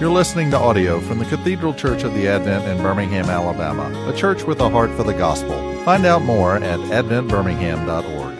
You're 0.00 0.10
listening 0.10 0.50
to 0.50 0.58
audio 0.58 0.98
from 0.98 1.20
the 1.20 1.24
Cathedral 1.24 1.72
Church 1.72 2.02
of 2.02 2.14
the 2.14 2.26
Advent 2.26 2.66
in 2.66 2.82
Birmingham, 2.82 3.26
Alabama, 3.26 4.10
a 4.10 4.16
church 4.16 4.42
with 4.42 4.58
a 4.58 4.68
heart 4.68 4.90
for 4.90 5.04
the 5.04 5.12
gospel. 5.12 5.54
Find 5.84 6.04
out 6.04 6.22
more 6.22 6.56
at 6.56 6.80
adventbirmingham.org. 6.80 8.34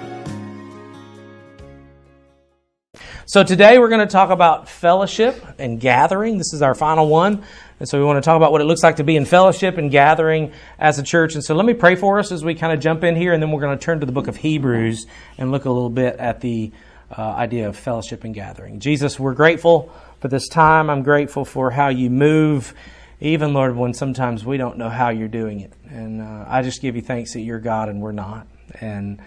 So 3.25 3.45
today 3.45 3.79
we're 3.79 3.89
going 3.89 4.05
to 4.05 4.13
talk 4.13 4.31
about 4.31 4.69
fellowship 4.69 5.45
and 5.57 5.79
gathering. 5.79 6.39
This 6.39 6.53
is 6.53 6.61
our 6.61 6.75
final 6.75 7.07
one. 7.07 7.45
And 7.79 7.89
so 7.89 8.01
we 8.01 8.05
want 8.05 8.17
to 8.17 8.27
talk 8.27 8.37
about 8.37 8.51
what 8.51 8.61
it 8.61 8.65
looks 8.65 8.83
like 8.83 8.97
to 8.97 9.05
be 9.05 9.15
in 9.15 9.25
fellowship 9.25 9.79
and 9.79 9.93
gathering 9.93 10.51
as 10.77 10.99
a 10.99 11.05
church. 11.05 11.35
And 11.35 11.45
so 11.45 11.55
let 11.55 11.67
me 11.67 11.75
pray 11.75 11.95
for 11.95 12.19
us 12.19 12.33
as 12.33 12.45
we 12.45 12.57
kind 12.57 12.73
of 12.73 12.81
jump 12.81 13.05
in 13.05 13.15
here, 13.15 13.33
and 13.33 13.41
then 13.41 13.53
we're 13.53 13.61
going 13.61 13.79
to 13.79 13.83
turn 13.83 14.01
to 14.01 14.07
the 14.07 14.13
book 14.13 14.27
of 14.27 14.37
Hebrews 14.37 15.07
and 15.39 15.53
look 15.53 15.67
a 15.67 15.71
little 15.71 15.89
bit 15.89 16.17
at 16.17 16.41
the 16.41 16.73
uh, 17.17 17.23
idea 17.23 17.69
of 17.69 17.77
fellowship 17.77 18.25
and 18.25 18.35
gathering. 18.35 18.81
Jesus, 18.81 19.21
we're 19.21 19.35
grateful 19.35 19.93
for 20.25 20.29
this 20.29 20.49
time. 20.49 20.89
I'm 20.89 21.03
grateful 21.03 21.45
for 21.45 21.71
how 21.71 21.89
you 21.89 22.09
move, 22.09 22.73
even, 23.21 23.53
Lord, 23.53 23.77
when 23.77 23.93
sometimes 23.93 24.43
we 24.43 24.57
don't 24.57 24.79
know 24.79 24.89
how 24.89 25.11
you're 25.11 25.29
doing 25.29 25.61
it. 25.61 25.75
And 25.91 26.23
uh, 26.23 26.47
I 26.49 26.63
just 26.63 26.81
give 26.81 26.97
you 26.97 27.03
thanks 27.03 27.35
that 27.35 27.41
you're 27.41 27.59
God 27.59 27.91
and 27.91 28.01
we're 28.01 28.13
not. 28.13 28.47
And 28.81 29.21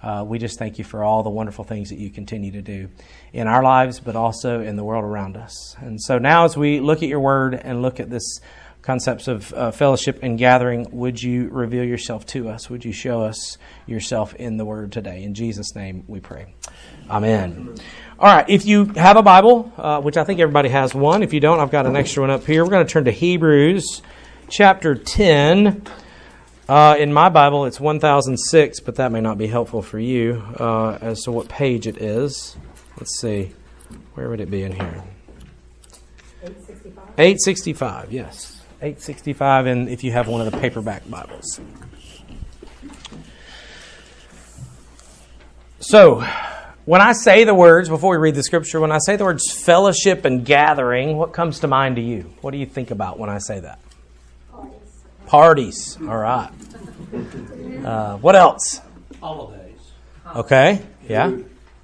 uh, 0.00 0.24
we 0.24 0.38
just 0.38 0.56
thank 0.56 0.78
you 0.78 0.84
for 0.84 1.02
all 1.02 1.24
the 1.24 1.30
wonderful 1.30 1.64
things 1.64 1.88
that 1.88 1.98
you 1.98 2.08
continue 2.08 2.52
to 2.52 2.62
do 2.62 2.88
in 3.32 3.48
our 3.48 3.64
lives, 3.64 3.98
but 3.98 4.14
also 4.14 4.60
in 4.60 4.76
the 4.76 4.84
world 4.84 5.02
around 5.02 5.36
us. 5.36 5.74
And 5.80 6.00
so 6.00 6.18
now, 6.18 6.44
as 6.44 6.56
we 6.56 6.78
look 6.78 7.02
at 7.02 7.08
your 7.08 7.18
word 7.18 7.54
and 7.54 7.82
look 7.82 7.98
at 7.98 8.08
this 8.08 8.38
concepts 8.84 9.28
of 9.28 9.52
uh, 9.54 9.70
fellowship 9.70 10.18
and 10.22 10.38
gathering, 10.38 10.86
would 10.92 11.20
you 11.20 11.48
reveal 11.48 11.84
yourself 11.84 12.26
to 12.26 12.50
us? 12.50 12.68
Would 12.68 12.84
you 12.84 12.92
show 12.92 13.22
us 13.22 13.56
yourself 13.86 14.34
in 14.34 14.58
the 14.58 14.64
word 14.64 14.92
today? 14.92 15.24
In 15.24 15.32
Jesus' 15.32 15.74
name 15.74 16.04
we 16.06 16.20
pray. 16.20 16.54
Amen. 17.08 17.74
All 18.18 18.34
right, 18.34 18.48
if 18.48 18.66
you 18.66 18.84
have 18.96 19.16
a 19.16 19.22
Bible, 19.22 19.72
uh, 19.78 20.02
which 20.02 20.18
I 20.18 20.24
think 20.24 20.38
everybody 20.38 20.68
has 20.68 20.94
one, 20.94 21.22
if 21.22 21.32
you 21.32 21.40
don't, 21.40 21.60
I've 21.60 21.70
got 21.70 21.86
an 21.86 21.96
extra 21.96 22.22
one 22.22 22.30
up 22.30 22.44
here. 22.44 22.62
We're 22.62 22.70
going 22.70 22.86
to 22.86 22.92
turn 22.92 23.06
to 23.06 23.10
Hebrews 23.10 24.02
chapter 24.50 24.94
10. 24.94 25.82
Uh, 26.68 26.96
in 26.98 27.12
my 27.12 27.30
Bible, 27.30 27.64
it's 27.64 27.80
1006, 27.80 28.80
but 28.80 28.96
that 28.96 29.12
may 29.12 29.20
not 29.20 29.38
be 29.38 29.46
helpful 29.46 29.80
for 29.80 29.98
you 29.98 30.42
uh, 30.60 30.98
as 31.00 31.22
to 31.22 31.32
what 31.32 31.48
page 31.48 31.86
it 31.86 32.02
is. 32.02 32.56
Let's 32.98 33.18
see. 33.18 33.52
Where 34.12 34.28
would 34.28 34.40
it 34.40 34.50
be 34.50 34.62
in 34.62 34.72
here? 34.72 35.02
865. 36.42 37.04
865, 37.18 38.12
yes. 38.12 38.63
865, 38.80 39.66
and 39.66 39.88
if 39.88 40.04
you 40.04 40.12
have 40.12 40.28
one 40.28 40.40
of 40.40 40.52
the 40.52 40.58
paperback 40.58 41.08
Bibles. 41.08 41.60
So, 45.80 46.24
when 46.84 47.00
I 47.00 47.12
say 47.12 47.44
the 47.44 47.54
words, 47.54 47.88
before 47.88 48.12
we 48.12 48.16
read 48.18 48.34
the 48.34 48.42
scripture, 48.42 48.80
when 48.80 48.92
I 48.92 48.98
say 48.98 49.16
the 49.16 49.24
words 49.24 49.50
fellowship 49.52 50.24
and 50.24 50.44
gathering, 50.44 51.16
what 51.16 51.32
comes 51.32 51.60
to 51.60 51.66
mind 51.66 51.96
to 51.96 52.02
you? 52.02 52.32
What 52.40 52.50
do 52.50 52.58
you 52.58 52.66
think 52.66 52.90
about 52.90 53.18
when 53.18 53.30
I 53.30 53.38
say 53.38 53.60
that? 53.60 53.80
Parties. 54.50 55.02
Parties. 55.26 55.98
All 56.00 56.18
right. 56.18 56.50
Uh, 57.84 58.16
what 58.18 58.34
else? 58.34 58.80
Holidays. 59.20 59.78
Okay. 60.36 60.82
Yeah. 61.08 61.36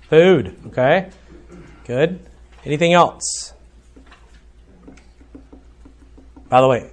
Food. 0.09 0.57
Okay. 0.69 1.11
Good. 1.85 2.21
Anything 2.65 2.93
else? 2.93 3.55
By 6.51 6.61
the 6.61 6.69
way, 6.69 6.91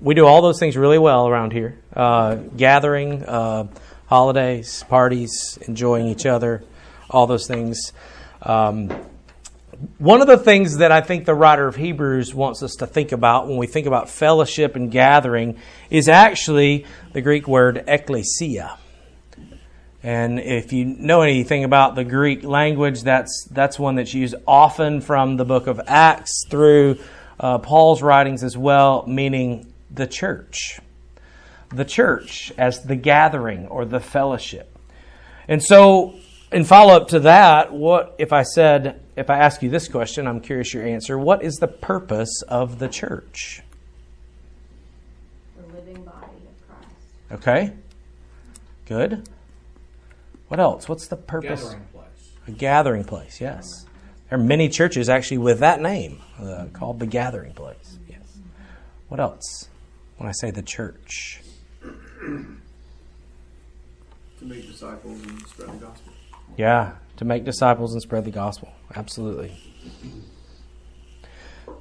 we 0.00 0.14
do 0.14 0.24
all 0.24 0.40
those 0.40 0.58
things 0.58 0.76
really 0.76 0.98
well 0.98 1.28
around 1.28 1.52
here 1.52 1.78
uh, 1.94 2.36
gathering, 2.36 3.24
uh, 3.24 3.66
holidays, 4.06 4.82
parties, 4.88 5.58
enjoying 5.66 6.06
each 6.06 6.24
other 6.24 6.64
all 7.10 7.26
those 7.26 7.46
things. 7.46 7.92
Um, 8.42 8.90
one 9.98 10.20
of 10.20 10.26
the 10.26 10.36
things 10.36 10.78
that 10.78 10.92
I 10.92 11.00
think 11.00 11.24
the 11.24 11.34
writer 11.34 11.66
of 11.66 11.76
Hebrews 11.76 12.34
wants 12.34 12.62
us 12.62 12.76
to 12.76 12.86
think 12.86 13.12
about 13.12 13.48
when 13.48 13.56
we 13.56 13.66
think 13.66 13.86
about 13.86 14.10
fellowship 14.10 14.76
and 14.76 14.90
gathering 14.90 15.58
is 15.88 16.08
actually 16.08 16.86
the 17.12 17.20
Greek 17.20 17.48
word 17.48 17.84
ekklesia. 17.88 18.76
And 20.02 20.38
if 20.38 20.72
you 20.72 20.84
know 20.84 21.20
anything 21.22 21.64
about 21.64 21.94
the 21.94 22.04
Greek 22.04 22.42
language, 22.42 23.02
that's, 23.02 23.46
that's 23.50 23.78
one 23.78 23.96
that's 23.96 24.14
used 24.14 24.34
often 24.46 25.00
from 25.00 25.36
the 25.36 25.44
book 25.44 25.66
of 25.66 25.80
Acts 25.86 26.46
through 26.48 26.98
uh, 27.40 27.58
Paul's 27.58 28.02
writings 28.02 28.44
as 28.44 28.56
well, 28.56 29.04
meaning 29.06 29.72
the 29.90 30.06
church. 30.06 30.78
The 31.70 31.84
church 31.84 32.52
as 32.58 32.82
the 32.82 32.96
gathering 32.96 33.66
or 33.66 33.84
the 33.86 34.00
fellowship. 34.00 34.78
And 35.48 35.62
so 35.62 36.14
in 36.52 36.64
follow 36.64 36.94
up 36.94 37.08
to 37.08 37.20
that, 37.20 37.72
what 37.72 38.14
if 38.18 38.32
I 38.32 38.42
said, 38.42 39.00
if 39.16 39.30
I 39.30 39.38
ask 39.38 39.62
you 39.62 39.70
this 39.70 39.88
question, 39.88 40.26
I'm 40.26 40.40
curious 40.40 40.74
your 40.74 40.86
answer. 40.86 41.18
What 41.18 41.42
is 41.42 41.56
the 41.56 41.68
purpose 41.68 42.42
of 42.42 42.78
the 42.78 42.88
church? 42.88 43.62
The 45.56 45.74
living 45.74 46.04
body 46.04 46.26
of 46.46 46.68
Christ. 46.68 46.88
Okay. 47.32 47.72
Good. 48.86 49.28
What 50.48 50.60
else? 50.60 50.88
What's 50.88 51.06
the 51.06 51.16
purpose? 51.16 51.62
Gathering 51.62 51.86
place. 51.92 52.30
A 52.48 52.50
gathering 52.50 53.04
place, 53.04 53.40
yes. 53.40 53.86
There 54.30 54.38
are 54.38 54.42
many 54.42 54.68
churches 54.68 55.08
actually 55.08 55.38
with 55.38 55.58
that 55.58 55.80
name 55.80 56.22
uh, 56.40 56.66
called 56.72 57.00
the 57.00 57.06
gathering 57.06 57.52
place. 57.52 57.98
Yes. 58.08 58.38
What 59.08 59.18
else 59.18 59.68
when 60.18 60.28
I 60.28 60.32
say 60.32 60.52
the 60.52 60.62
church? 60.62 61.40
To 62.20 62.56
make 64.42 64.66
disciples 64.68 65.20
and 65.22 65.42
spread 65.48 65.72
the 65.72 65.84
gospel. 65.84 66.12
Yeah, 66.56 66.92
to 67.16 67.24
make 67.24 67.44
disciples 67.44 67.92
and 67.92 68.00
spread 68.00 68.24
the 68.24 68.30
gospel. 68.30 68.72
Absolutely. 68.94 69.52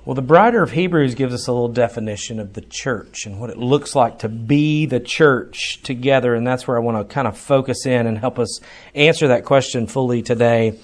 Well, 0.06 0.16
the 0.16 0.24
writer 0.24 0.64
of 0.64 0.72
Hebrews 0.72 1.14
gives 1.14 1.36
us 1.36 1.48
a 1.48 1.52
little 1.52 1.68
definition 1.68 2.40
of 2.40 2.54
the 2.54 2.62
church 2.62 3.28
and 3.28 3.40
what 3.40 3.52
it 3.52 3.58
looks 3.58 3.94
like 3.94 4.20
to 4.20 4.30
be 4.30 4.88
the 4.88 5.00
church 5.00 5.84
together. 5.84 6.34
And 6.34 6.48
that's 6.48 6.68
where 6.68 6.78
I 6.78 6.80
want 6.80 6.98
to 6.98 7.14
kind 7.14 7.28
of 7.28 7.38
focus 7.38 7.86
in 7.86 8.08
and 8.08 8.18
help 8.18 8.40
us 8.40 8.60
answer 8.96 9.28
that 9.28 9.46
question 9.46 9.86
fully 9.86 10.24
today. 10.24 10.80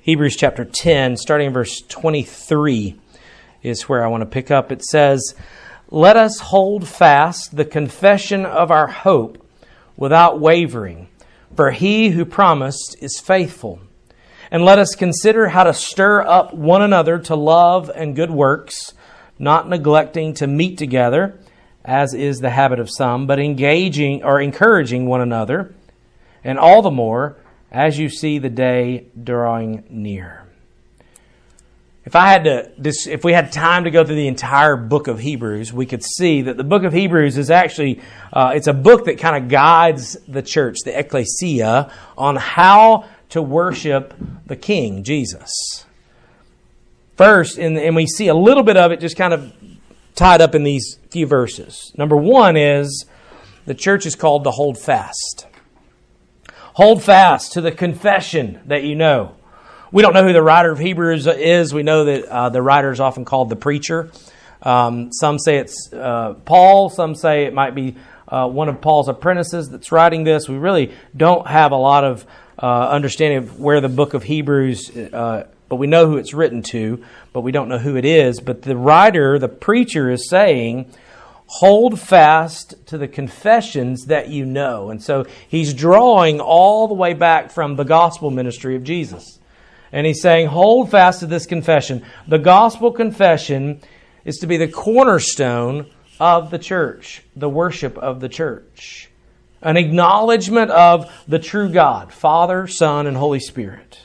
Hebrews 0.00 0.36
chapter 0.36 0.64
10, 0.64 1.16
starting 1.16 1.48
in 1.48 1.52
verse 1.52 1.80
23, 1.82 2.98
is 3.62 3.88
where 3.88 4.04
I 4.04 4.08
want 4.08 4.22
to 4.22 4.26
pick 4.26 4.50
up. 4.50 4.72
It 4.72 4.84
says, 4.84 5.34
Let 5.90 6.16
us 6.16 6.38
hold 6.38 6.88
fast 6.88 7.56
the 7.56 7.64
confession 7.64 8.46
of 8.46 8.70
our 8.70 8.86
hope 8.86 9.44
without 9.96 10.40
wavering 10.40 11.08
for 11.54 11.70
he 11.70 12.10
who 12.10 12.24
promised 12.24 12.96
is 13.00 13.18
faithful. 13.18 13.80
And 14.50 14.64
let 14.64 14.78
us 14.78 14.94
consider 14.94 15.48
how 15.48 15.64
to 15.64 15.74
stir 15.74 16.22
up 16.22 16.54
one 16.54 16.82
another 16.82 17.18
to 17.18 17.34
love 17.34 17.90
and 17.94 18.16
good 18.16 18.30
works, 18.30 18.94
not 19.38 19.68
neglecting 19.68 20.34
to 20.34 20.46
meet 20.46 20.78
together, 20.78 21.38
as 21.84 22.14
is 22.14 22.38
the 22.38 22.50
habit 22.50 22.78
of 22.78 22.90
some, 22.90 23.26
but 23.26 23.38
engaging 23.38 24.22
or 24.22 24.40
encouraging 24.40 25.06
one 25.06 25.20
another, 25.20 25.74
and 26.44 26.58
all 26.58 26.80
the 26.80 26.90
more 26.90 27.36
as 27.70 27.98
you 27.98 28.08
see 28.08 28.38
the 28.38 28.48
day 28.48 29.06
drawing 29.22 29.84
near. 29.90 30.44
If 32.04 32.16
I 32.16 32.28
had 32.28 32.44
to, 32.44 32.72
if 33.12 33.22
we 33.22 33.34
had 33.34 33.52
time 33.52 33.84
to 33.84 33.90
go 33.90 34.02
through 34.02 34.14
the 34.14 34.28
entire 34.28 34.76
book 34.76 35.08
of 35.08 35.18
Hebrews, 35.18 35.74
we 35.74 35.84
could 35.84 36.02
see 36.02 36.40
that 36.42 36.56
the 36.56 36.64
book 36.64 36.84
of 36.84 36.94
Hebrews 36.94 37.36
is 37.36 37.50
actually, 37.50 38.00
uh, 38.32 38.52
it's 38.54 38.66
a 38.66 38.72
book 38.72 39.04
that 39.04 39.18
kind 39.18 39.44
of 39.44 39.50
guides 39.50 40.16
the 40.26 40.40
church, 40.40 40.78
the 40.86 40.98
ecclesia, 40.98 41.92
on 42.16 42.36
how 42.36 43.04
to 43.28 43.42
worship 43.42 44.14
the 44.46 44.56
King, 44.56 45.04
Jesus. 45.04 45.52
First, 47.16 47.58
and, 47.58 47.76
and 47.76 47.94
we 47.94 48.06
see 48.06 48.28
a 48.28 48.34
little 48.34 48.62
bit 48.62 48.78
of 48.78 48.90
it 48.90 49.00
just 49.00 49.16
kind 49.18 49.34
of 49.34 49.52
tied 50.14 50.40
up 50.40 50.54
in 50.54 50.62
these 50.62 50.98
few 51.10 51.26
verses. 51.26 51.92
Number 51.98 52.16
one 52.16 52.56
is 52.56 53.04
the 53.66 53.74
church 53.74 54.06
is 54.06 54.14
called 54.14 54.44
to 54.44 54.50
hold 54.50 54.78
fast. 54.78 55.47
Hold 56.78 57.02
fast 57.02 57.54
to 57.54 57.60
the 57.60 57.72
confession 57.72 58.60
that 58.66 58.84
you 58.84 58.94
know. 58.94 59.34
We 59.90 60.00
don't 60.00 60.14
know 60.14 60.22
who 60.22 60.32
the 60.32 60.44
writer 60.44 60.70
of 60.70 60.78
Hebrews 60.78 61.26
is. 61.26 61.74
We 61.74 61.82
know 61.82 62.04
that 62.04 62.24
uh, 62.26 62.50
the 62.50 62.62
writer 62.62 62.92
is 62.92 63.00
often 63.00 63.24
called 63.24 63.48
the 63.48 63.56
preacher. 63.56 64.12
Um, 64.62 65.12
some 65.12 65.40
say 65.40 65.56
it's 65.56 65.92
uh, 65.92 66.34
Paul. 66.44 66.88
Some 66.88 67.16
say 67.16 67.46
it 67.46 67.52
might 67.52 67.74
be 67.74 67.96
uh, 68.28 68.46
one 68.46 68.68
of 68.68 68.80
Paul's 68.80 69.08
apprentices 69.08 69.68
that's 69.70 69.90
writing 69.90 70.22
this. 70.22 70.48
We 70.48 70.56
really 70.56 70.94
don't 71.16 71.48
have 71.48 71.72
a 71.72 71.76
lot 71.76 72.04
of 72.04 72.24
uh, 72.62 72.88
understanding 72.90 73.38
of 73.38 73.58
where 73.58 73.80
the 73.80 73.88
book 73.88 74.14
of 74.14 74.22
Hebrews, 74.22 74.96
uh, 74.96 75.48
but 75.68 75.76
we 75.76 75.88
know 75.88 76.06
who 76.06 76.16
it's 76.16 76.32
written 76.32 76.62
to, 76.70 77.04
but 77.32 77.40
we 77.40 77.50
don't 77.50 77.68
know 77.68 77.78
who 77.78 77.96
it 77.96 78.04
is. 78.04 78.38
But 78.38 78.62
the 78.62 78.76
writer, 78.76 79.36
the 79.40 79.48
preacher, 79.48 80.12
is 80.12 80.28
saying, 80.28 80.92
hold 81.48 81.98
fast 81.98 82.74
to 82.86 82.98
the 82.98 83.08
confessions 83.08 84.06
that 84.06 84.28
you 84.28 84.44
know. 84.44 84.90
And 84.90 85.02
so 85.02 85.26
he's 85.48 85.72
drawing 85.72 86.40
all 86.40 86.86
the 86.88 86.94
way 86.94 87.14
back 87.14 87.50
from 87.50 87.74
the 87.74 87.84
gospel 87.84 88.30
ministry 88.30 88.76
of 88.76 88.84
Jesus. 88.84 89.38
And 89.90 90.06
he's 90.06 90.20
saying, 90.20 90.48
hold 90.48 90.90
fast 90.90 91.20
to 91.20 91.26
this 91.26 91.46
confession. 91.46 92.04
The 92.28 92.38
gospel 92.38 92.92
confession 92.92 93.80
is 94.26 94.36
to 94.38 94.46
be 94.46 94.58
the 94.58 94.68
cornerstone 94.68 95.90
of 96.20 96.50
the 96.50 96.58
church, 96.58 97.22
the 97.34 97.48
worship 97.48 97.96
of 97.96 98.20
the 98.20 98.28
church. 98.28 99.08
An 99.62 99.78
acknowledgement 99.78 100.70
of 100.70 101.10
the 101.26 101.38
true 101.38 101.70
God, 101.70 102.12
Father, 102.12 102.66
Son, 102.66 103.06
and 103.06 103.16
Holy 103.16 103.40
Spirit. 103.40 104.00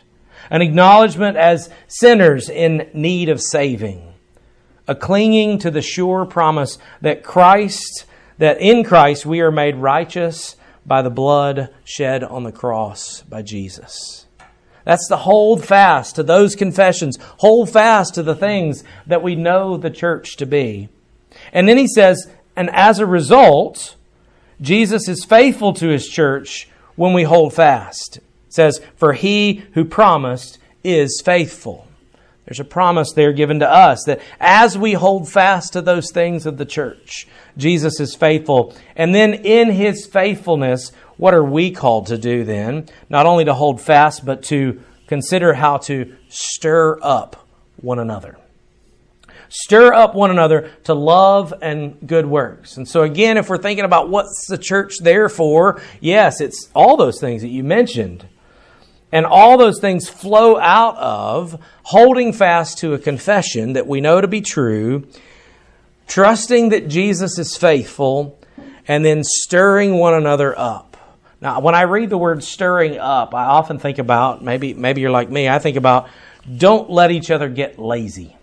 An 0.49 0.61
acknowledgement 0.61 1.35
as 1.35 1.69
sinners 1.87 2.49
in 2.49 2.89
need 2.93 3.27
of 3.27 3.41
saving. 3.41 4.12
A 4.87 4.95
clinging 4.95 5.59
to 5.59 5.71
the 5.71 5.81
sure 5.81 6.25
promise 6.25 6.77
that 7.01 7.23
Christ, 7.23 8.05
that 8.37 8.59
in 8.59 8.83
Christ 8.83 9.25
we 9.25 9.41
are 9.41 9.51
made 9.51 9.75
righteous 9.77 10.55
by 10.85 11.01
the 11.01 11.09
blood 11.09 11.73
shed 11.85 12.23
on 12.23 12.43
the 12.43 12.51
cross 12.51 13.21
by 13.21 13.41
Jesus. 13.41 14.25
That's 14.85 15.07
the 15.07 15.17
hold 15.17 15.63
fast 15.63 16.15
to 16.15 16.23
those 16.23 16.55
confessions, 16.55 17.17
hold 17.37 17.69
fast 17.69 18.15
to 18.15 18.23
the 18.23 18.35
things 18.35 18.83
that 19.07 19.23
we 19.23 19.35
know 19.35 19.77
the 19.77 19.89
church 19.89 20.35
to 20.37 20.45
be. 20.45 20.89
And 21.53 21.67
then 21.67 21.77
he 21.77 21.87
says, 21.87 22.29
and 22.55 22.69
as 22.71 22.99
a 22.99 23.05
result, 23.05 23.95
Jesus 24.61 25.07
is 25.07 25.25
faithful 25.25 25.73
to 25.73 25.87
his 25.87 26.07
church 26.07 26.67
when 26.95 27.13
we 27.13 27.23
hold 27.23 27.53
fast. 27.53 28.17
It 28.17 28.53
says, 28.53 28.81
For 28.95 29.13
he 29.13 29.63
who 29.73 29.85
promised 29.85 30.59
is 30.83 31.21
faithful. 31.23 31.87
There's 32.45 32.59
a 32.59 32.65
promise 32.65 33.13
there 33.13 33.31
given 33.31 33.59
to 33.59 33.69
us 33.69 34.03
that 34.05 34.21
as 34.39 34.77
we 34.77 34.93
hold 34.93 35.29
fast 35.29 35.73
to 35.73 35.81
those 35.81 36.11
things 36.11 36.45
of 36.45 36.57
the 36.57 36.65
church, 36.65 37.27
Jesus 37.57 37.99
is 37.99 38.15
faithful. 38.15 38.75
And 38.95 39.15
then 39.15 39.33
in 39.33 39.71
his 39.71 40.05
faithfulness, 40.05 40.91
what 41.17 41.33
are 41.33 41.43
we 41.43 41.71
called 41.71 42.07
to 42.07 42.17
do 42.17 42.43
then? 42.43 42.87
Not 43.09 43.25
only 43.25 43.45
to 43.45 43.53
hold 43.53 43.79
fast, 43.79 44.25
but 44.25 44.43
to 44.43 44.81
consider 45.07 45.53
how 45.53 45.77
to 45.77 46.15
stir 46.27 46.99
up 47.01 47.47
one 47.77 47.99
another. 47.99 48.37
Stir 49.47 49.93
up 49.93 50.15
one 50.15 50.31
another 50.31 50.71
to 50.85 50.95
love 50.95 51.53
and 51.61 52.07
good 52.07 52.25
works. 52.25 52.77
And 52.77 52.87
so, 52.87 53.03
again, 53.03 53.37
if 53.37 53.49
we're 53.49 53.59
thinking 53.59 53.85
about 53.85 54.09
what's 54.09 54.47
the 54.49 54.57
church 54.57 54.95
there 54.99 55.29
for, 55.29 55.79
yes, 56.01 56.41
it's 56.41 56.69
all 56.73 56.97
those 56.97 57.21
things 57.21 57.43
that 57.43 57.49
you 57.49 57.63
mentioned. 57.63 58.25
And 59.13 59.27
all 59.27 59.59
those 59.59 59.79
things 59.79 60.09
flow 60.09 60.57
out 60.57 60.97
of 60.97 61.63
holding 61.83 62.33
fast 62.33 62.79
to 62.79 62.95
a 62.95 62.97
confession 62.97 63.73
that 63.73 63.85
we 63.85 64.01
know 64.01 64.19
to 64.19 64.27
be 64.27 64.41
true, 64.41 65.07
trusting 66.07 66.69
that 66.69 66.87
Jesus 66.87 67.37
is 67.37 67.55
faithful, 67.55 68.39
and 68.87 69.05
then 69.05 69.23
stirring 69.23 69.99
one 69.99 70.15
another 70.15 70.57
up. 70.57 70.97
Now, 71.41 71.59
when 71.59 71.75
I 71.75 71.83
read 71.83 72.09
the 72.09 72.17
word 72.17 72.43
stirring 72.43 72.97
up, 72.97 73.35
I 73.35 73.45
often 73.45 73.77
think 73.77 73.99
about 73.99 74.43
maybe 74.43 74.73
maybe 74.73 75.01
you're 75.01 75.11
like 75.11 75.29
me. 75.29 75.47
I 75.47 75.59
think 75.59 75.77
about 75.77 76.09
don't 76.57 76.89
let 76.89 77.11
each 77.11 77.29
other 77.29 77.49
get 77.49 77.77
lazy. 77.77 78.35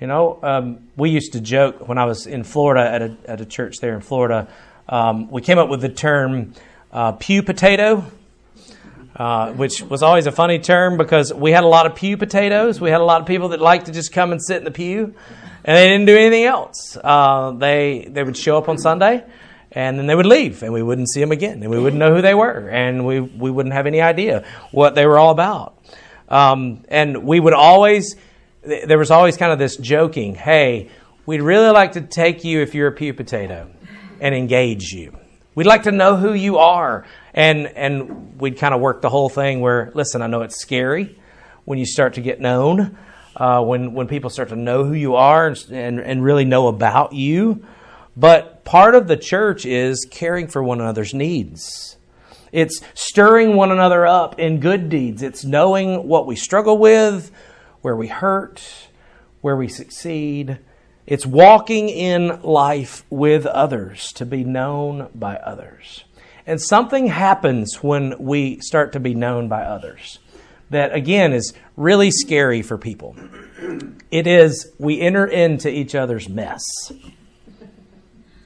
You 0.00 0.08
know, 0.08 0.40
um, 0.42 0.88
we 0.96 1.10
used 1.10 1.34
to 1.34 1.40
joke 1.40 1.86
when 1.86 1.98
I 1.98 2.04
was 2.04 2.26
in 2.26 2.42
Florida 2.42 2.90
at 2.90 3.00
a, 3.00 3.16
at 3.26 3.40
a 3.40 3.46
church 3.46 3.76
there 3.80 3.94
in 3.94 4.00
Florida. 4.00 4.48
Um, 4.88 5.30
we 5.30 5.40
came 5.40 5.58
up 5.58 5.68
with 5.68 5.82
the 5.82 5.88
term 5.88 6.54
uh, 6.92 7.12
pew 7.12 7.44
potato, 7.44 8.04
uh, 9.16 9.52
which 9.52 9.82
was 9.82 10.02
always 10.02 10.26
a 10.26 10.32
funny 10.32 10.58
term 10.58 10.96
because 10.96 11.32
we 11.32 11.52
had 11.52 11.64
a 11.64 11.68
lot 11.68 11.86
of 11.86 11.94
pew 11.94 12.16
potatoes. 12.16 12.80
We 12.80 12.90
had 12.90 13.00
a 13.00 13.04
lot 13.04 13.20
of 13.20 13.26
people 13.26 13.50
that 13.50 13.60
liked 13.60 13.86
to 13.86 13.92
just 13.92 14.12
come 14.12 14.32
and 14.32 14.42
sit 14.42 14.58
in 14.58 14.64
the 14.64 14.70
pew, 14.70 15.14
and 15.64 15.76
they 15.76 15.88
didn't 15.88 16.06
do 16.06 16.16
anything 16.16 16.44
else. 16.44 16.96
Uh, 17.02 17.52
they 17.52 18.08
they 18.10 18.22
would 18.22 18.36
show 18.36 18.58
up 18.58 18.68
on 18.68 18.78
Sunday, 18.78 19.24
and 19.72 19.98
then 19.98 20.06
they 20.06 20.14
would 20.14 20.26
leave, 20.26 20.62
and 20.62 20.72
we 20.72 20.82
wouldn't 20.82 21.10
see 21.10 21.20
them 21.20 21.32
again, 21.32 21.62
and 21.62 21.70
we 21.70 21.78
wouldn't 21.78 22.00
know 22.00 22.14
who 22.14 22.22
they 22.22 22.34
were, 22.34 22.68
and 22.68 23.06
we 23.06 23.20
we 23.20 23.50
wouldn't 23.50 23.74
have 23.74 23.86
any 23.86 24.00
idea 24.00 24.44
what 24.72 24.94
they 24.94 25.06
were 25.06 25.18
all 25.18 25.30
about. 25.30 25.78
Um, 26.28 26.84
and 26.88 27.24
we 27.24 27.38
would 27.38 27.54
always 27.54 28.16
there 28.64 28.98
was 28.98 29.10
always 29.10 29.36
kind 29.36 29.52
of 29.52 29.58
this 29.58 29.76
joking, 29.76 30.34
hey, 30.34 30.90
we'd 31.26 31.42
really 31.42 31.70
like 31.70 31.92
to 31.92 32.00
take 32.00 32.44
you 32.44 32.60
if 32.62 32.74
you're 32.74 32.88
a 32.88 32.92
pew 32.92 33.12
potato 33.12 33.70
and 34.20 34.34
engage 34.34 34.92
you. 34.92 35.16
We'd 35.54 35.66
like 35.66 35.84
to 35.84 35.92
know 35.92 36.16
who 36.16 36.32
you 36.32 36.58
are. 36.58 37.06
And, 37.34 37.66
and 37.66 38.40
we'd 38.40 38.58
kind 38.58 38.72
of 38.72 38.80
work 38.80 39.02
the 39.02 39.10
whole 39.10 39.28
thing 39.28 39.60
where, 39.60 39.90
listen, 39.94 40.22
I 40.22 40.28
know 40.28 40.42
it's 40.42 40.60
scary 40.60 41.18
when 41.64 41.78
you 41.78 41.86
start 41.86 42.14
to 42.14 42.20
get 42.20 42.40
known, 42.40 42.96
uh, 43.36 43.62
when, 43.62 43.92
when 43.92 44.06
people 44.06 44.30
start 44.30 44.50
to 44.50 44.56
know 44.56 44.84
who 44.84 44.92
you 44.92 45.16
are 45.16 45.48
and, 45.48 45.58
and, 45.70 46.00
and 46.00 46.22
really 46.22 46.44
know 46.44 46.68
about 46.68 47.12
you. 47.12 47.66
But 48.16 48.64
part 48.64 48.94
of 48.94 49.08
the 49.08 49.16
church 49.16 49.66
is 49.66 50.06
caring 50.08 50.46
for 50.46 50.62
one 50.62 50.80
another's 50.80 51.12
needs. 51.12 51.96
It's 52.52 52.80
stirring 52.94 53.56
one 53.56 53.72
another 53.72 54.06
up 54.06 54.38
in 54.38 54.60
good 54.60 54.88
deeds. 54.88 55.22
It's 55.22 55.44
knowing 55.44 56.06
what 56.06 56.26
we 56.26 56.36
struggle 56.36 56.78
with, 56.78 57.32
where 57.82 57.96
we 57.96 58.06
hurt, 58.06 58.62
where 59.40 59.56
we 59.56 59.66
succeed. 59.66 60.58
It's 61.04 61.26
walking 61.26 61.88
in 61.88 62.40
life 62.42 63.04
with 63.10 63.44
others 63.44 64.12
to 64.12 64.24
be 64.24 64.44
known 64.44 65.08
by 65.14 65.36
others. 65.36 66.04
And 66.46 66.60
something 66.60 67.06
happens 67.06 67.82
when 67.82 68.18
we 68.18 68.60
start 68.60 68.92
to 68.92 69.00
be 69.00 69.14
known 69.14 69.48
by 69.48 69.62
others 69.62 70.18
that, 70.70 70.94
again, 70.94 71.32
is 71.32 71.52
really 71.76 72.10
scary 72.10 72.62
for 72.62 72.76
people. 72.76 73.16
It 74.10 74.26
is 74.26 74.72
we 74.78 75.00
enter 75.00 75.26
into 75.26 75.70
each 75.70 75.94
other's 75.94 76.28
mess. 76.28 76.62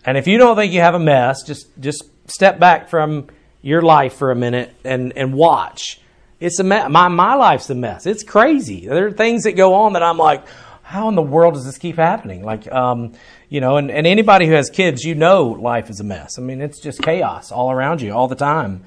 And 0.05 0.17
if 0.17 0.27
you 0.27 0.39
don't 0.39 0.57
think 0.57 0.73
you 0.73 0.81
have 0.81 0.95
a 0.95 1.01
mess, 1.01 1.43
just, 1.43 1.69
just 1.81 2.05
step 2.31 2.59
back 2.59 2.89
from 2.89 3.29
your 3.63 3.83
life 3.83 4.15
for 4.15 4.31
a 4.31 4.37
minute 4.37 4.75
and, 4.85 5.13
and 5.17 5.35
watch 5.35 6.01
it's 6.41 6.59
a 6.61 6.65
mess. 6.65 6.89
My, 6.89 7.09
my 7.09 7.35
life's 7.35 7.69
a 7.71 7.75
mess. 7.75 8.07
It's 8.07 8.23
crazy. 8.23 8.87
There 8.87 9.07
are 9.07 9.13
things 9.13 9.45
that 9.45 9.53
go 9.53 9.75
on 9.75 9.95
that 9.95 10.03
I'm 10.03 10.19
like, 10.19 10.45
how 10.83 11.09
in 11.09 11.15
the 11.15 11.23
world 11.23 11.55
does 11.55 11.65
this 11.65 11.79
keep 11.79 11.97
happening? 11.97 12.45
Like, 12.45 12.71
um, 12.73 13.13
you 13.49 13.61
know, 13.61 13.77
and, 13.77 13.91
and 13.91 14.07
anybody 14.07 14.47
who 14.47 14.53
has 14.53 14.71
kids, 14.71 15.05
you 15.05 15.15
know 15.15 15.45
life 15.45 15.91
is 15.91 16.01
a 16.01 16.05
mess. 16.05 16.39
I 16.39 16.43
mean, 16.43 16.61
it's 16.61 16.81
just 16.81 17.03
chaos 17.03 17.51
all 17.51 17.71
around 17.71 18.03
you 18.03 18.13
all 18.13 18.29
the 18.29 18.35
time. 18.35 18.85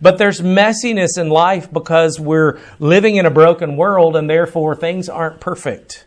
But 0.00 0.18
there's 0.18 0.40
messiness 0.40 1.18
in 1.18 1.30
life 1.30 1.72
because 1.72 2.20
we're 2.20 2.60
living 2.78 3.16
in 3.16 3.26
a 3.26 3.30
broken 3.30 3.76
world 3.76 4.16
and 4.16 4.28
therefore 4.28 4.76
things 4.76 5.08
aren't 5.08 5.40
perfect. 5.40 6.04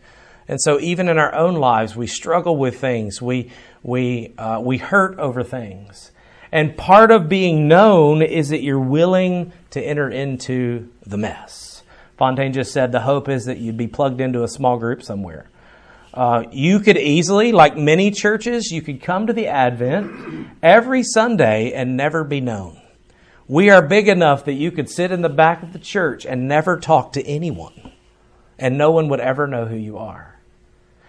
And 0.48 0.62
so 0.62 0.80
even 0.80 1.09
in 1.09 1.18
our 1.18 1.33
own 1.33 1.56
lives, 1.56 1.95
we 1.95 2.07
struggle 2.07 2.56
with 2.57 2.80
things. 2.80 3.21
We, 3.21 3.51
we, 3.83 4.33
uh, 4.38 4.62
we 4.63 4.77
hurt 4.77 5.19
over 5.19 5.44
things. 5.44 6.12
And 6.51 6.77
part 6.77 7.12
of 7.12 7.27
being 7.27 7.68
known 7.68 8.21
is 8.21 8.50
that 8.50 8.62
you're 8.62 8.80
willing 8.80 9.51
to 9.71 9.81
enter 9.81 10.10
into 10.10 10.89
the 11.06 11.18
mess. 11.18 11.83
Fontaine 12.18 12.53
just 12.53 12.71
said 12.71 12.92
the 12.92 13.01
hope 13.01 13.27
is 13.27 13.45
that 13.45 13.57
you'd 13.57 13.77
be 13.77 13.88
plugged 13.88 14.21
into 14.21 14.44
a 14.44 14.48
small 14.48 14.77
group 14.77 15.03
somewhere. 15.03 15.50
Uh, 16.13 16.45
you 16.51 16.80
could 16.80 16.98
easily, 16.98 17.51
like 17.51 17.77
many 17.77 18.12
churches, 18.12 18.71
you 18.71 18.81
could 18.81 19.01
come 19.01 19.27
to 19.27 19.33
the 19.33 19.48
Advent 19.48 20.48
every 20.63 21.04
Sunday 21.04 21.74
and 21.74 21.95
never 21.95 22.24
be 22.24 22.42
known. 22.42 22.80
We 23.48 23.69
are 23.69 23.81
big 23.81 24.07
enough 24.07 24.45
that 24.45 24.54
you 24.54 24.71
could 24.71 24.89
sit 24.89 25.12
in 25.12 25.21
the 25.21 25.30
back 25.30 25.63
of 25.63 25.74
the 25.74 25.80
church 25.80 26.25
and 26.25 26.48
never 26.48 26.77
talk 26.77 27.13
to 27.13 27.25
anyone, 27.25 27.92
and 28.57 28.77
no 28.77 28.92
one 28.92 29.09
would 29.09 29.19
ever 29.19 29.48
know 29.48 29.65
who 29.65 29.77
you 29.77 29.98
are. 29.98 30.39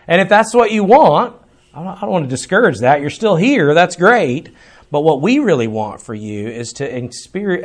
And 0.06 0.20
if 0.20 0.28
that's 0.28 0.54
what 0.54 0.72
you 0.72 0.84
want, 0.84 1.36
I 1.74 2.00
don't 2.00 2.10
want 2.10 2.24
to 2.24 2.30
discourage 2.30 2.78
that. 2.78 3.00
You're 3.00 3.10
still 3.10 3.36
here. 3.36 3.74
That's 3.74 3.96
great. 3.96 4.50
But 4.90 5.02
what 5.02 5.20
we 5.20 5.38
really 5.38 5.66
want 5.66 6.00
for 6.00 6.14
you 6.14 6.48
is 6.48 6.72
to 6.74 6.96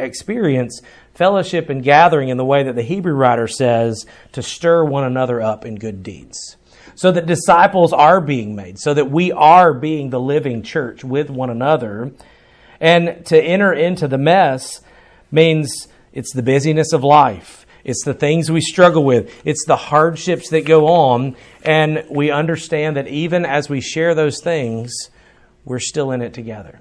experience 0.04 0.82
fellowship 1.14 1.70
and 1.70 1.82
gathering 1.84 2.30
in 2.30 2.38
the 2.38 2.46
way 2.46 2.64
that 2.64 2.76
the 2.76 2.82
Hebrew 2.82 3.14
writer 3.14 3.48
says 3.48 4.06
to 4.34 4.44
stir 4.44 4.84
one 4.84 5.06
another 5.06 5.42
up 5.42 5.66
in 5.66 5.76
good 5.76 6.04
deeds. 6.04 6.58
So 6.96 7.12
that 7.12 7.26
disciples 7.26 7.92
are 7.94 8.22
being 8.22 8.56
made, 8.56 8.80
so 8.80 8.94
that 8.94 9.10
we 9.10 9.32
are 9.32 9.74
being 9.74 10.10
the 10.10 10.20
living 10.20 10.64
church 10.64 11.04
with 11.04 11.30
one 11.30 11.50
another. 11.50 12.12
And 12.80 13.26
to 13.28 13.42
enter 13.42 13.74
into 13.74 14.08
the 14.08 14.18
mess 14.18 14.82
means 15.32 15.88
it's 16.12 16.34
the 16.34 16.44
busyness 16.44 16.94
of 16.94 17.04
life. 17.04 17.66
It's 17.84 18.04
the 18.06 18.14
things 18.14 18.50
we 18.52 18.62
struggle 18.62 19.04
with. 19.04 19.34
It's 19.44 19.66
the 19.66 19.76
hardships 19.76 20.50
that 20.50 20.66
go 20.66 20.88
on. 20.88 21.36
And 21.64 22.06
we 22.10 22.32
understand 22.32 22.96
that 22.98 23.08
even 23.08 23.46
as 23.46 23.70
we 23.70 23.82
share 23.82 24.16
those 24.16 24.42
things, 24.42 25.10
we're 25.66 25.80
still 25.80 26.12
in 26.12 26.22
it 26.22 26.34
together 26.34 26.80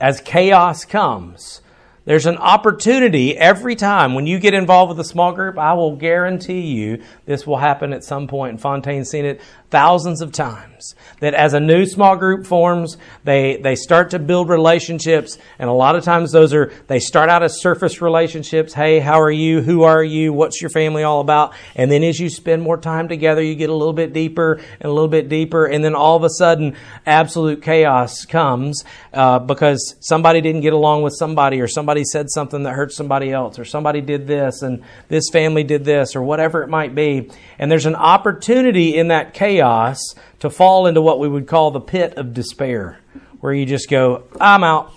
as 0.00 0.20
chaos 0.20 0.84
comes, 0.84 1.60
there's 2.04 2.26
an 2.26 2.36
opportunity 2.36 3.36
every 3.36 3.76
time 3.76 4.14
when 4.14 4.26
you 4.26 4.38
get 4.38 4.52
involved 4.52 4.90
with 4.90 5.00
a 5.00 5.08
small 5.08 5.32
group. 5.32 5.58
I 5.58 5.72
will 5.72 5.96
guarantee 5.96 6.60
you 6.60 7.02
this 7.24 7.46
will 7.46 7.56
happen 7.56 7.94
at 7.94 8.04
some 8.04 8.28
point. 8.28 8.50
And 8.50 8.60
Fontaine's 8.60 9.08
seen 9.08 9.24
it 9.24 9.40
thousands 9.70 10.20
of 10.20 10.30
times. 10.30 10.94
That 11.20 11.32
as 11.32 11.54
a 11.54 11.60
new 11.60 11.86
small 11.86 12.16
group 12.16 12.46
forms, 12.46 12.98
they, 13.24 13.56
they 13.56 13.74
start 13.74 14.10
to 14.10 14.18
build 14.18 14.50
relationships. 14.50 15.38
And 15.58 15.70
a 15.70 15.72
lot 15.72 15.96
of 15.96 16.04
times 16.04 16.30
those 16.30 16.52
are, 16.52 16.72
they 16.88 16.98
start 16.98 17.30
out 17.30 17.42
as 17.42 17.62
surface 17.62 18.02
relationships. 18.02 18.74
Hey, 18.74 19.00
how 19.00 19.20
are 19.20 19.30
you? 19.30 19.62
Who 19.62 19.84
are 19.84 20.04
you? 20.04 20.34
What's 20.34 20.60
your 20.60 20.70
family 20.70 21.04
all 21.04 21.20
about? 21.20 21.54
And 21.74 21.90
then 21.90 22.04
as 22.04 22.20
you 22.20 22.28
spend 22.28 22.60
more 22.60 22.76
time 22.76 23.08
together, 23.08 23.42
you 23.42 23.54
get 23.54 23.70
a 23.70 23.74
little 23.74 23.94
bit 23.94 24.12
deeper 24.12 24.60
and 24.78 24.84
a 24.84 24.92
little 24.92 25.08
bit 25.08 25.30
deeper. 25.30 25.64
And 25.64 25.82
then 25.82 25.94
all 25.94 26.16
of 26.16 26.22
a 26.22 26.30
sudden, 26.30 26.76
absolute 27.06 27.62
chaos 27.62 28.26
comes 28.26 28.84
uh, 29.14 29.38
because 29.38 29.96
somebody 30.00 30.42
didn't 30.42 30.60
get 30.60 30.74
along 30.74 31.02
with 31.02 31.14
somebody 31.14 31.62
or 31.62 31.66
somebody 31.66 31.93
said 32.02 32.30
something 32.30 32.64
that 32.64 32.72
hurt 32.72 32.92
somebody 32.92 33.30
else 33.30 33.58
or 33.58 33.64
somebody 33.64 34.00
did 34.00 34.26
this 34.26 34.62
and 34.62 34.82
this 35.08 35.28
family 35.30 35.62
did 35.62 35.84
this 35.84 36.16
or 36.16 36.22
whatever 36.22 36.62
it 36.62 36.68
might 36.68 36.94
be. 36.94 37.30
And 37.58 37.70
there's 37.70 37.86
an 37.86 37.94
opportunity 37.94 38.96
in 38.96 39.08
that 39.08 39.34
chaos 39.34 39.98
to 40.40 40.50
fall 40.50 40.86
into 40.86 41.00
what 41.00 41.20
we 41.20 41.28
would 41.28 41.46
call 41.46 41.70
the 41.70 41.80
pit 41.80 42.14
of 42.16 42.34
despair, 42.34 42.98
where 43.40 43.52
you 43.52 43.66
just 43.66 43.88
go, 43.88 44.24
I'm 44.40 44.64
out, 44.64 44.92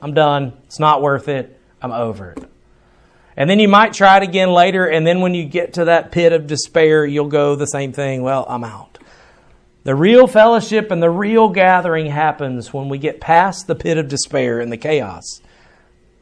I'm 0.00 0.14
done, 0.14 0.52
it's 0.66 0.78
not 0.78 1.02
worth 1.02 1.28
it, 1.28 1.58
I'm 1.82 1.92
over 1.92 2.32
it. 2.32 2.44
And 3.36 3.50
then 3.50 3.58
you 3.58 3.68
might 3.68 3.92
try 3.92 4.18
it 4.18 4.22
again 4.22 4.50
later, 4.50 4.86
and 4.86 5.06
then 5.06 5.20
when 5.20 5.34
you 5.34 5.44
get 5.44 5.74
to 5.74 5.86
that 5.86 6.12
pit 6.12 6.32
of 6.32 6.46
despair, 6.46 7.04
you'll 7.04 7.28
go 7.28 7.56
the 7.56 7.66
same 7.66 7.92
thing. 7.92 8.22
Well, 8.22 8.46
I'm 8.48 8.64
out. 8.64 8.98
The 9.84 9.94
real 9.94 10.26
fellowship 10.26 10.90
and 10.90 11.02
the 11.02 11.10
real 11.10 11.48
gathering 11.48 12.06
happens 12.06 12.72
when 12.72 12.88
we 12.88 12.98
get 12.98 13.20
past 13.20 13.66
the 13.66 13.76
pit 13.76 13.98
of 13.98 14.08
despair 14.08 14.58
and 14.58 14.72
the 14.72 14.76
chaos 14.76 15.40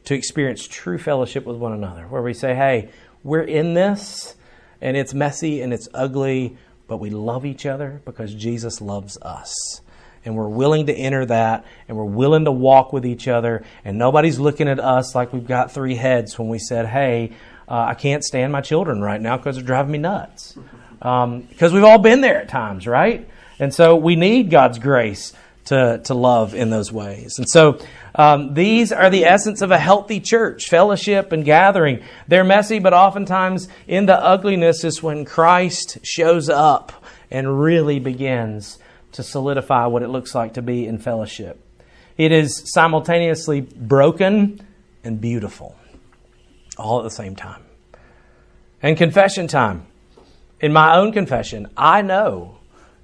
to 0.05 0.15
experience 0.15 0.67
true 0.67 0.97
fellowship 0.97 1.45
with 1.45 1.57
one 1.57 1.73
another, 1.73 2.03
where 2.07 2.21
we 2.21 2.33
say, 2.33 2.55
hey, 2.55 2.89
we're 3.23 3.41
in 3.41 3.73
this, 3.73 4.35
and 4.81 4.95
it's 4.95 5.13
messy 5.13 5.61
and 5.61 5.73
it's 5.73 5.87
ugly, 5.93 6.57
but 6.87 6.97
we 6.97 7.09
love 7.09 7.45
each 7.45 7.65
other 7.65 8.01
because 8.05 8.33
Jesus 8.33 8.81
loves 8.81 9.17
us. 9.21 9.81
And 10.23 10.35
we're 10.35 10.47
willing 10.47 10.87
to 10.87 10.93
enter 10.93 11.25
that 11.27 11.65
and 11.87 11.97
we're 11.97 12.03
willing 12.05 12.45
to 12.45 12.51
walk 12.51 12.91
with 12.91 13.05
each 13.05 13.27
other 13.27 13.63
and 13.83 13.97
nobody's 13.97 14.39
looking 14.39 14.67
at 14.67 14.79
us 14.79 15.13
like 15.13 15.31
we've 15.31 15.45
got 15.45 15.71
three 15.71 15.93
heads 15.93 16.39
when 16.39 16.49
we 16.49 16.57
said 16.57 16.87
hey 16.87 17.31
uh, 17.67 17.85
i 17.89 17.93
can't 17.93 18.23
stand 18.23 18.51
my 18.51 18.61
children 18.61 19.01
right 19.01 19.21
now 19.21 19.37
because 19.37 19.55
they're 19.55 19.63
driving 19.63 19.91
me 19.91 19.97
nuts. 19.99 20.57
Um, 20.99 21.41
because 21.41 21.73
we've 21.73 21.83
all 21.83 21.99
been 21.99 22.21
there 22.21 22.41
at 22.41 22.49
times 22.49 22.87
right? 22.87 23.29
And 23.59 23.71
so 23.71 23.95
we 23.95 24.15
need 24.15 24.49
god's 24.49 24.79
grace 24.79 25.31
to, 25.65 26.01
to 26.03 26.13
love 26.13 26.55
in 26.55 26.69
those 26.69 26.91
ways 26.91 27.37
and 27.37 27.49
so 27.49 27.79
um, 28.15 28.53
these 28.53 28.91
are 28.91 29.09
the 29.09 29.25
essence 29.25 29.61
of 29.61 29.71
a 29.71 29.77
healthy 29.77 30.19
church 30.19 30.69
fellowship 30.69 31.31
and 31.31 31.43
gathering 31.43 32.03
they're 32.27 32.43
messy 32.43 32.79
but 32.79 32.93
oftentimes 32.93 33.67
in 33.87 34.05
the 34.05 34.17
ugliness 34.17 34.83
is 34.83 35.03
when 35.03 35.25
christ 35.25 35.97
shows 36.03 36.49
up 36.49 37.03
and 37.31 37.59
really 37.59 37.99
begins 37.99 38.79
to 39.15 39.23
solidify 39.23 39.85
what 39.87 40.03
it 40.03 40.09
looks 40.09 40.35
like 40.35 40.53
to 40.55 40.61
be 40.61 40.85
in 40.85 40.97
fellowship. 40.97 41.59
It 42.17 42.31
is 42.31 42.63
simultaneously 42.73 43.61
broken 43.61 44.65
and 45.03 45.19
beautiful, 45.19 45.75
all 46.77 46.99
at 46.99 47.03
the 47.03 47.09
same 47.09 47.35
time. 47.35 47.63
And 48.81 48.97
confession 48.97 49.47
time. 49.47 49.87
In 50.59 50.71
my 50.71 50.97
own 50.97 51.11
confession, 51.11 51.67
I 51.75 52.01
know, 52.01 52.54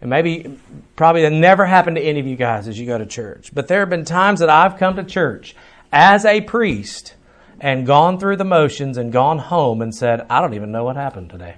and 0.02 0.10
maybe 0.10 0.60
probably 0.96 1.22
that 1.22 1.32
never 1.32 1.66
happened 1.66 1.96
to 1.96 2.02
any 2.02 2.20
of 2.20 2.28
you 2.28 2.36
guys 2.36 2.68
as 2.68 2.78
you 2.80 2.86
go 2.86 2.98
to 2.98 3.06
church, 3.06 3.52
but 3.54 3.68
there 3.68 3.80
have 3.80 3.90
been 3.90 4.04
times 4.04 4.40
that 4.40 4.50
I've 4.50 4.78
come 4.78 4.96
to 4.96 5.04
church 5.04 5.56
as 5.92 6.26
a 6.26 6.42
priest 6.42 7.14
and 7.60 7.86
gone 7.86 8.20
through 8.20 8.38
the 8.38 8.44
motions 8.44 8.98
and 8.98 9.12
gone 9.12 9.38
home 9.38 9.82
and 9.82 9.94
said, 9.94 10.26
I 10.30 10.42
don't 10.42 10.56
even 10.56 10.72
know 10.72 10.84
what 10.84 10.96
happened 10.96 11.30
today. 11.30 11.56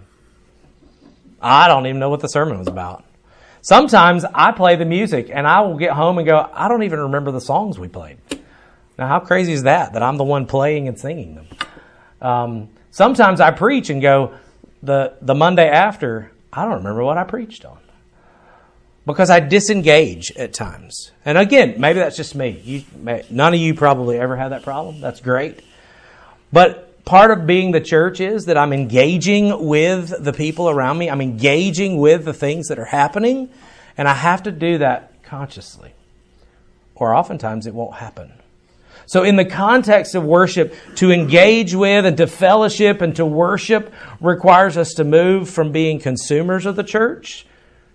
I 1.42 1.68
don't 1.68 1.88
even 1.88 2.00
know 2.00 2.10
what 2.10 2.20
the 2.20 2.28
sermon 2.28 2.60
was 2.60 2.68
about. 2.68 3.06
Sometimes 3.62 4.26
I 4.26 4.52
play 4.52 4.76
the 4.76 4.86
music 4.86 5.30
and 5.32 5.48
I 5.48 5.62
will 5.62 5.78
get 5.78 5.92
home 5.92 6.18
and 6.18 6.28
go, 6.28 6.50
I 6.54 6.68
don't 6.68 6.84
even 6.84 7.00
remember 7.00 7.32
the 7.32 7.40
songs 7.40 7.80
we 7.80 7.88
played. 7.88 8.18
Now, 8.98 9.08
how 9.08 9.20
crazy 9.20 9.54
is 9.54 9.64
that, 9.64 9.94
that 9.94 10.04
I'm 10.04 10.18
the 10.18 10.24
one 10.26 10.46
playing 10.46 10.90
and 10.90 11.00
singing 11.00 11.36
them? 11.36 11.48
Um, 12.22 12.70
sometimes 12.92 13.40
I 13.40 13.52
preach 13.52 13.90
and 13.90 14.02
go, 14.02 14.36
the, 14.82 15.16
the 15.22 15.34
Monday 15.34 15.70
after, 15.70 16.32
I 16.52 16.66
don't 16.66 16.76
remember 16.76 17.04
what 17.04 17.18
I 17.18 17.24
preached 17.24 17.64
on. 17.64 17.78
Because 19.06 19.30
I 19.30 19.42
disengage 19.42 20.32
at 20.38 20.54
times. 20.54 21.12
And 21.26 21.38
again, 21.38 21.76
maybe 21.78 22.00
that's 22.00 22.16
just 22.16 22.36
me. 22.36 22.62
You, 22.64 23.24
none 23.30 23.54
of 23.54 23.60
you 23.60 23.74
probably 23.74 24.18
ever 24.18 24.38
had 24.38 24.50
that 24.50 24.64
problem. 24.64 25.02
That's 25.02 25.20
great. 25.20 25.62
But 26.54 27.04
part 27.04 27.32
of 27.32 27.46
being 27.46 27.72
the 27.72 27.82
church 27.82 28.22
is 28.22 28.46
that 28.46 28.58
I'm 28.58 28.72
engaging 28.72 29.68
with 29.68 30.24
the 30.24 30.32
people 30.32 30.70
around 30.70 30.98
me. 30.98 31.10
I'm 31.10 31.22
engaging 31.22 31.98
with 31.98 32.24
the 32.24 32.34
things 32.34 32.68
that 32.68 32.80
are 32.80 32.86
happening, 32.86 33.50
and 33.98 34.08
I 34.08 34.14
have 34.14 34.44
to 34.44 34.52
do 34.52 34.78
that 34.78 35.24
consciously, 35.24 35.94
or 36.96 37.14
oftentimes 37.14 37.68
it 37.68 37.74
won't 37.74 37.96
happen. 37.96 38.32
So, 39.06 39.24
in 39.24 39.36
the 39.36 39.44
context 39.44 40.16
of 40.16 40.24
worship, 40.24 40.74
to 40.96 41.12
engage 41.12 41.76
with 41.76 42.06
and 42.06 42.16
to 42.18 42.28
fellowship 42.28 43.02
and 43.02 43.14
to 43.18 43.26
worship 43.26 43.94
requires 44.22 44.78
us 44.78 44.94
to 44.94 45.04
move 45.04 45.50
from 45.50 45.74
being 45.74 46.00
consumers 46.00 46.66
of 46.66 46.78
the 46.78 46.84
church 46.84 47.46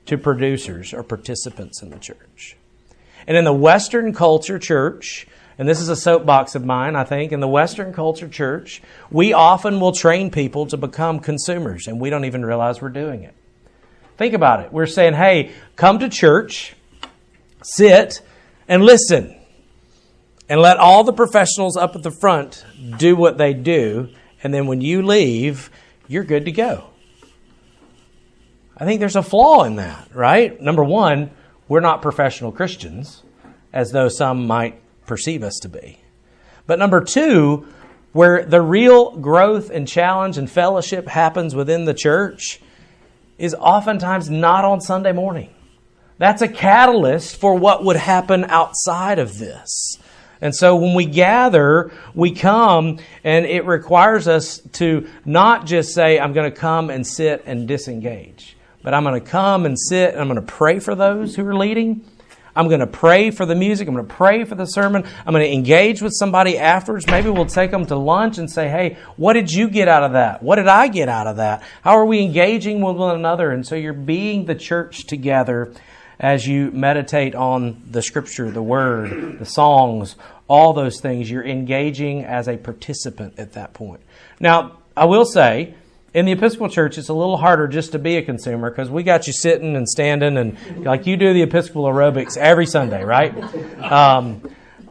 to 0.08 0.18
producers 0.18 0.92
or 0.92 1.02
participants 1.02 1.82
in 1.82 1.90
the 1.90 1.98
church. 1.98 2.56
And 3.26 3.36
in 3.36 3.44
the 3.44 3.52
Western 3.52 4.12
culture 4.12 4.58
church, 4.58 5.26
and 5.58 5.68
this 5.68 5.80
is 5.80 5.88
a 5.88 5.96
soapbox 5.96 6.54
of 6.54 6.64
mine, 6.64 6.96
I 6.96 7.04
think, 7.04 7.32
in 7.32 7.40
the 7.40 7.48
Western 7.48 7.92
culture 7.92 8.28
church, 8.28 8.80
we 9.10 9.32
often 9.32 9.80
will 9.80 9.92
train 9.92 10.30
people 10.30 10.66
to 10.66 10.76
become 10.76 11.20
consumers, 11.20 11.86
and 11.86 12.00
we 12.00 12.10
don't 12.10 12.24
even 12.24 12.44
realize 12.44 12.80
we're 12.80 12.88
doing 12.88 13.22
it. 13.22 13.34
Think 14.16 14.34
about 14.34 14.60
it. 14.60 14.72
We're 14.72 14.86
saying, 14.86 15.14
hey, 15.14 15.52
come 15.76 15.98
to 15.98 16.08
church, 16.08 16.74
sit, 17.62 18.20
and 18.66 18.82
listen. 18.82 19.34
And 20.48 20.60
let 20.60 20.78
all 20.78 21.04
the 21.04 21.12
professionals 21.12 21.76
up 21.76 21.94
at 21.94 22.02
the 22.02 22.10
front 22.10 22.64
do 22.96 23.14
what 23.14 23.36
they 23.36 23.52
do, 23.52 24.08
and 24.42 24.54
then 24.54 24.66
when 24.66 24.80
you 24.80 25.02
leave, 25.02 25.70
you're 26.06 26.24
good 26.24 26.46
to 26.46 26.52
go. 26.52 26.86
I 28.78 28.84
think 28.84 29.00
there's 29.00 29.16
a 29.16 29.22
flaw 29.22 29.64
in 29.64 29.76
that, 29.76 30.08
right? 30.14 30.60
Number 30.60 30.84
one, 30.84 31.30
we're 31.66 31.80
not 31.80 32.00
professional 32.00 32.52
Christians, 32.52 33.22
as 33.72 33.90
though 33.90 34.08
some 34.08 34.46
might 34.46 34.80
perceive 35.06 35.42
us 35.42 35.58
to 35.62 35.68
be. 35.68 35.98
But 36.66 36.78
number 36.78 37.02
two, 37.02 37.66
where 38.12 38.44
the 38.44 38.62
real 38.62 39.16
growth 39.16 39.70
and 39.70 39.86
challenge 39.86 40.38
and 40.38 40.50
fellowship 40.50 41.08
happens 41.08 41.54
within 41.54 41.84
the 41.84 41.94
church 41.94 42.60
is 43.36 43.54
oftentimes 43.54 44.30
not 44.30 44.64
on 44.64 44.80
Sunday 44.80 45.12
morning. 45.12 45.54
That's 46.18 46.42
a 46.42 46.48
catalyst 46.48 47.36
for 47.36 47.54
what 47.54 47.84
would 47.84 47.96
happen 47.96 48.44
outside 48.44 49.18
of 49.18 49.38
this. 49.38 49.98
And 50.40 50.54
so 50.54 50.76
when 50.76 50.94
we 50.94 51.06
gather, 51.06 51.92
we 52.14 52.32
come, 52.32 52.98
and 53.24 53.44
it 53.46 53.64
requires 53.64 54.28
us 54.28 54.60
to 54.74 55.08
not 55.24 55.66
just 55.66 55.94
say, 55.94 56.18
I'm 56.18 56.32
going 56.32 56.50
to 56.50 56.56
come 56.56 56.90
and 56.90 57.06
sit 57.06 57.42
and 57.46 57.66
disengage, 57.66 58.56
but 58.82 58.94
I'm 58.94 59.04
going 59.04 59.20
to 59.20 59.26
come 59.26 59.66
and 59.66 59.78
sit 59.78 60.12
and 60.12 60.20
I'm 60.20 60.28
going 60.28 60.40
to 60.40 60.52
pray 60.52 60.78
for 60.78 60.94
those 60.94 61.36
who 61.36 61.46
are 61.46 61.56
leading. 61.56 62.04
I'm 62.56 62.66
going 62.66 62.80
to 62.80 62.88
pray 62.88 63.30
for 63.30 63.46
the 63.46 63.54
music. 63.54 63.86
I'm 63.86 63.94
going 63.94 64.06
to 64.06 64.14
pray 64.14 64.42
for 64.44 64.56
the 64.56 64.64
sermon. 64.64 65.04
I'm 65.24 65.32
going 65.32 65.44
to 65.44 65.52
engage 65.52 66.02
with 66.02 66.12
somebody 66.12 66.58
afterwards. 66.58 67.06
Maybe 67.06 67.30
we'll 67.30 67.46
take 67.46 67.70
them 67.70 67.86
to 67.86 67.96
lunch 67.96 68.38
and 68.38 68.50
say, 68.50 68.68
hey, 68.68 68.98
what 69.16 69.34
did 69.34 69.52
you 69.52 69.68
get 69.68 69.86
out 69.86 70.02
of 70.02 70.12
that? 70.14 70.42
What 70.42 70.56
did 70.56 70.66
I 70.66 70.88
get 70.88 71.08
out 71.08 71.28
of 71.28 71.36
that? 71.36 71.62
How 71.82 71.92
are 71.92 72.04
we 72.04 72.20
engaging 72.20 72.80
with 72.80 72.96
one 72.96 73.14
another? 73.14 73.52
And 73.52 73.64
so 73.64 73.76
you're 73.76 73.92
being 73.92 74.46
the 74.46 74.56
church 74.56 75.06
together 75.06 75.72
as 76.18 76.48
you 76.48 76.72
meditate 76.72 77.36
on 77.36 77.80
the 77.88 78.02
scripture, 78.02 78.50
the 78.50 78.62
word, 78.62 79.38
the 79.38 79.46
songs, 79.46 80.16
all 80.48 80.72
those 80.72 81.00
things. 81.00 81.30
You're 81.30 81.46
engaging 81.46 82.24
as 82.24 82.48
a 82.48 82.56
participant 82.56 83.38
at 83.38 83.52
that 83.52 83.72
point. 83.72 84.00
Now, 84.40 84.78
I 84.96 85.04
will 85.04 85.24
say, 85.24 85.74
in 86.14 86.24
the 86.24 86.32
Episcopal 86.32 86.68
Church, 86.68 86.96
it's 86.96 87.08
a 87.08 87.14
little 87.14 87.36
harder 87.36 87.68
just 87.68 87.92
to 87.92 87.98
be 87.98 88.16
a 88.16 88.22
consumer 88.22 88.70
because 88.70 88.90
we 88.90 89.02
got 89.02 89.26
you 89.26 89.32
sitting 89.32 89.76
and 89.76 89.88
standing 89.88 90.36
and 90.36 90.84
like 90.84 91.06
you 91.06 91.16
do 91.16 91.32
the 91.32 91.42
Episcopal 91.42 91.84
aerobics 91.84 92.36
every 92.36 92.66
Sunday, 92.66 93.04
right? 93.04 93.34
Um, 93.82 94.40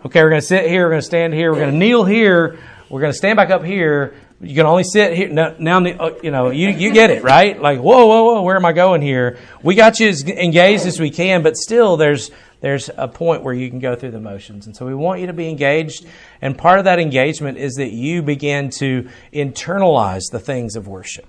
okay, 0.06 0.22
we're 0.22 0.30
going 0.30 0.42
to 0.42 0.48
sit 0.48 0.70
here, 0.70 0.86
we're 0.86 0.92
going 0.92 1.02
to 1.02 1.06
stand 1.06 1.34
here, 1.34 1.52
we're 1.52 1.60
going 1.60 1.72
to 1.72 1.78
kneel 1.78 2.06
here, 2.06 2.60
we're 2.90 3.02
going 3.02 3.12
to 3.12 3.18
stand 3.18 3.38
back 3.38 3.50
up 3.50 3.64
here. 3.64 4.16
You 4.40 4.54
can 4.54 4.68
only 4.68 4.84
sit 4.84 5.18
here 5.18 5.30
now. 5.30 5.56
now 5.58 5.84
uh, 5.84 6.14
you 6.22 6.30
know, 6.30 6.52
you 6.52 6.70
you 6.70 6.94
get 6.94 7.10
it, 7.10 7.24
right? 7.24 7.60
Like, 7.60 7.80
whoa, 7.80 8.06
whoa, 8.06 8.24
whoa, 8.24 8.42
where 8.44 8.56
am 8.56 8.66
I 8.66 8.72
going 8.72 9.02
here? 9.02 9.40
We 9.64 9.74
got 9.74 10.00
you 10.00 10.10
as 10.10 10.24
engaged 10.24 10.86
as 10.86 11.00
we 11.00 11.10
can, 11.10 11.42
but 11.42 11.58
still, 11.58 11.98
there's 11.98 12.30
there's 12.62 12.90
a 12.98 13.08
point 13.08 13.44
where 13.44 13.54
you 13.54 13.70
can 13.70 13.80
go 13.80 13.96
through 13.96 14.12
the 14.12 14.20
motions. 14.20 14.66
And 14.66 14.76
so 14.76 14.86
we 14.86 14.96
want 14.96 15.22
you 15.22 15.28
to 15.28 15.34
be 15.34 15.50
engaged. 15.50 16.06
And 16.42 16.58
part 16.58 16.80
of 16.80 16.86
that 16.86 17.00
engagement 17.00 17.58
is 17.58 17.76
that 17.76 17.92
you 17.92 18.22
begin 18.22 18.70
to 18.80 19.10
internalize 19.34 20.24
the 20.32 20.40
things 20.40 20.76
of 20.76 20.88
worship. 20.88 21.26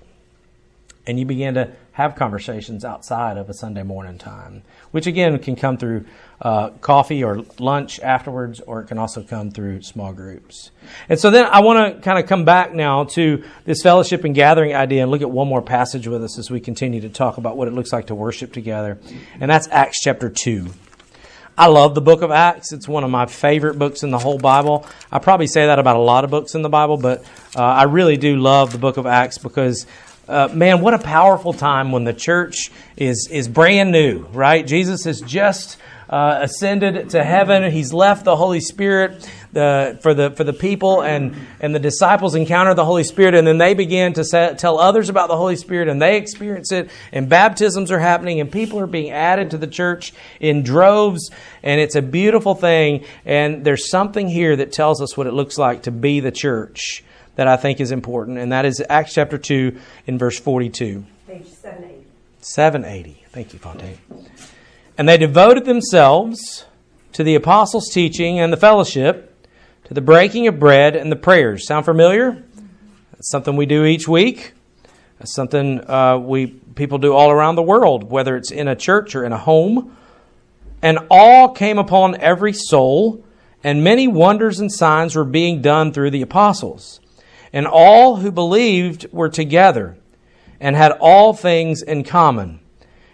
And 1.07 1.19
you 1.19 1.25
begin 1.25 1.55
to 1.55 1.73
have 1.93 2.15
conversations 2.15 2.85
outside 2.85 3.37
of 3.37 3.51
a 3.51 3.55
Sunday 3.55 3.83
morning 3.83 4.19
time, 4.19 4.63
which 4.93 5.07
again 5.07 5.39
can 5.39 5.57
come 5.57 5.77
through 5.77 6.05
uh, 6.41 6.69
coffee 6.81 7.25
or 7.25 7.43
lunch 7.59 7.99
afterwards, 8.01 8.61
or 8.61 8.83
it 8.83 8.87
can 8.87 8.99
also 8.99 9.23
come 9.23 9.51
through 9.51 9.83
small 9.83 10.13
groups. 10.13 10.71
And 11.09 11.19
so 11.19 11.31
then 11.31 11.47
I 11.47 11.61
want 11.61 11.97
to 11.97 12.01
kind 12.03 12.19
of 12.19 12.29
come 12.29 12.45
back 12.45 12.73
now 12.73 13.05
to 13.05 13.43
this 13.65 13.83
fellowship 13.83 14.23
and 14.25 14.35
gathering 14.35 14.75
idea 14.75 15.03
and 15.03 15.11
look 15.11 15.23
at 15.23 15.31
one 15.31 15.49
more 15.49 15.63
passage 15.63 16.07
with 16.07 16.23
us 16.23 16.39
as 16.39 16.51
we 16.51 16.61
continue 16.61 17.01
to 17.01 17.09
talk 17.09 17.37
about 17.37 17.57
what 17.57 17.69
it 17.69 17.73
looks 17.75 17.93
like 17.93 18.07
to 18.09 18.15
worship 18.15 18.53
together. 18.53 18.99
And 19.41 19.51
that's 19.51 19.67
Acts 19.69 20.01
chapter 20.01 20.29
2. 20.29 20.69
I 21.59 21.67
love 21.67 21.97
the 21.97 22.01
book 22.01 22.23
of 22.23 22.31
Acts. 22.31 22.71
It's 22.71 22.87
one 22.87 23.03
of 23.03 23.11
my 23.11 23.27
favorite 23.27 23.81
books 23.81 24.05
in 24.05 24.13
the 24.13 24.19
whole 24.19 24.39
Bible. 24.39 24.87
I 25.11 25.19
probably 25.19 25.49
say 25.49 25.67
that 25.67 25.81
about 25.81 25.97
a 25.97 25.99
lot 25.99 26.23
of 26.23 26.31
books 26.31 26.55
in 26.55 26.63
the 26.63 26.69
Bible, 26.69 26.99
but 26.99 27.25
uh, 27.57 27.61
I 27.65 27.83
really 27.83 28.17
do 28.17 28.37
love 28.37 28.71
the 28.71 28.79
book 28.79 28.97
of 28.97 29.07
Acts 29.07 29.39
because, 29.39 29.85
uh, 30.29 30.49
man, 30.55 30.83
what 30.83 30.95
a 30.95 31.01
powerful 31.01 31.53
time 31.53 31.91
when 31.91 32.05
the 32.05 32.13
church 32.13 32.71
is, 32.97 33.29
is 33.29 33.49
brand 33.49 33.91
new, 33.91 34.21
right? 34.27 34.65
Jesus 34.65 35.03
has 35.03 35.21
just 35.21 35.79
uh, 36.09 36.39
ascended 36.41 37.11
to 37.11 37.23
heaven. 37.23 37.71
He's 37.71 37.93
left 37.93 38.25
the 38.25 38.37
Holy 38.37 38.61
Spirit 38.61 39.31
the, 39.53 39.99
for 40.03 40.15
the 40.15 40.31
for 40.31 40.45
the 40.45 40.53
people, 40.53 41.03
and 41.03 41.35
and 41.61 41.75
the 41.75 41.79
disciples 41.79 42.35
encounter 42.35 42.75
the 42.75 42.85
Holy 42.85 43.05
Spirit, 43.05 43.35
and 43.35 43.47
then 43.47 43.59
they 43.59 43.75
begin 43.75 44.13
to 44.15 44.55
tell 44.59 44.79
others 44.79 45.09
about 45.09 45.29
the 45.29 45.37
Holy 45.37 45.57
Spirit, 45.57 45.89
and 45.89 46.01
they 46.01 46.17
experience 46.17 46.73
it. 46.73 46.91
And 47.13 47.29
baptisms 47.29 47.91
are 47.91 47.99
happening, 47.99 48.41
and 48.41 48.51
people 48.51 48.79
are 48.81 48.87
being 48.87 49.11
added 49.11 49.51
to 49.51 49.59
the 49.59 49.67
church 49.67 50.13
in 50.41 50.63
droves, 50.63 51.31
and 51.63 51.81
it's 51.81 51.95
a 51.95 52.03
beautiful 52.03 52.55
thing. 52.55 53.05
And 53.25 53.65
there's 53.65 53.91
something 53.91 54.29
here 54.29 54.57
that 54.57 54.73
tells 54.73 55.01
us 55.03 55.17
what 55.17 55.27
it 55.27 55.33
looks 55.33 55.59
like 55.59 55.83
to 55.83 55.91
be 55.91 56.21
the 56.21 56.33
church 56.33 57.05
that 57.37 57.47
I 57.47 57.57
think 57.57 57.81
is 57.81 57.93
important, 57.93 58.39
and 58.39 58.53
that 58.53 58.65
is 58.65 58.83
Acts 58.89 59.15
chapter 59.15 59.39
2 59.39 59.79
in 60.07 60.19
verse 60.19 60.39
42. 60.39 61.05
Page 61.27 61.47
780. 61.47 62.05
780. 62.41 63.25
Thank 63.31 63.53
you, 63.53 63.59
Fontaine. 63.59 63.99
And 64.99 65.09
they 65.09 65.17
devoted 65.17 65.65
themselves 65.65 66.67
to 67.13 67.23
the 67.23 67.37
apostles' 67.37 67.89
teaching 67.89 68.41
and 68.41 68.53
the 68.53 68.57
fellowship, 68.57 69.47
to 69.85 69.95
the 69.95 70.01
breaking 70.01 70.49
of 70.49 70.59
bread 70.59 70.97
and 70.97 71.11
the 71.11 71.17
prayers. 71.17 71.67
Sound 71.69 71.85
familiar? 71.85 72.45
That's 73.13 73.31
something 73.31 73.55
we 73.55 73.65
do 73.65 73.85
each 73.85 74.09
week. 74.09 74.55
That's 75.19 75.35
something 75.35 75.89
uh, 75.89 76.19
we 76.19 76.47
people 76.47 76.99
do 76.99 77.15
all 77.15 77.31
around 77.31 77.55
the 77.55 77.63
world, 77.63 78.11
whether 78.11 78.37
it's 78.37 78.51
in 78.51 78.67
a 78.67 78.77
church 78.77 79.15
or 79.15 79.25
in 79.25 79.33
a 79.33 79.39
home. 79.39 79.97
And 80.83 80.99
all 81.11 81.51
came 81.51 81.79
upon 81.79 82.21
every 82.21 82.53
soul, 82.53 83.25
and 83.65 83.83
many 83.83 84.07
wonders 84.09 84.61
and 84.61 84.71
signs 84.71 85.15
were 85.15 85.25
being 85.25 85.63
done 85.63 85.93
through 85.93 86.11
the 86.11 86.23
apostles. 86.23 87.01
And 87.53 87.67
all 87.67 88.17
who 88.17 88.31
believed 88.31 89.13
were 89.13 89.29
together 89.29 89.97
and 90.61 90.75
had 90.75 90.93
all 91.01 91.33
things 91.33 91.83
in 91.83 92.03
common. 92.05 92.61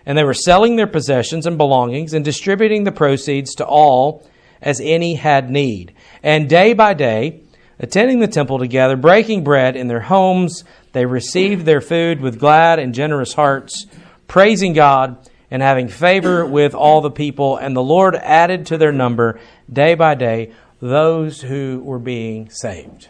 And 0.07 0.19
they 0.19 0.25
were 0.25 0.35
selling 0.35 0.77
their 0.77 0.87
possessions 0.87 1.47
and 1.47 1.57
belongings 1.57 2.13
and 2.13 2.25
distributing 2.25 2.85
the 2.85 2.93
proceeds 2.93 3.55
to 3.57 3.67
all 3.67 4.29
as 4.61 4.81
any 4.81 5.15
had 5.15 5.51
need. 5.51 5.95
And 6.23 6.49
day 6.49 6.73
by 6.73 6.95
day, 6.95 7.43
attending 7.79 8.21
the 8.21 8.29
temple 8.29 8.59
together, 8.59 8.97
breaking 8.97 9.45
bread 9.45 9.77
in 9.77 9.89
their 9.89 10.01
homes, 10.01 10.65
they 10.93 11.07
received 11.07 11.65
their 11.65 11.81
food 11.81 12.21
with 12.21 12.39
glad 12.39 12.79
and 12.79 12.95
generous 12.95 13.35
hearts, 13.35 13.87
praising 14.27 14.73
God 14.73 15.19
and 15.51 15.63
having 15.63 15.89
favor 15.89 16.45
with 16.45 16.75
all 16.75 17.01
the 17.01 17.11
people. 17.11 17.57
And 17.57 17.77
the 17.77 17.83
Lord 17.83 18.15
added 18.17 18.67
to 18.67 18.79
their 18.79 18.93
number 18.93 19.39
day 19.73 19.95
by 19.95 20.15
day 20.15 20.53
those 20.81 21.41
who 21.41 21.81
were 21.85 21.99
being 21.99 22.51
saved. 22.51 23.09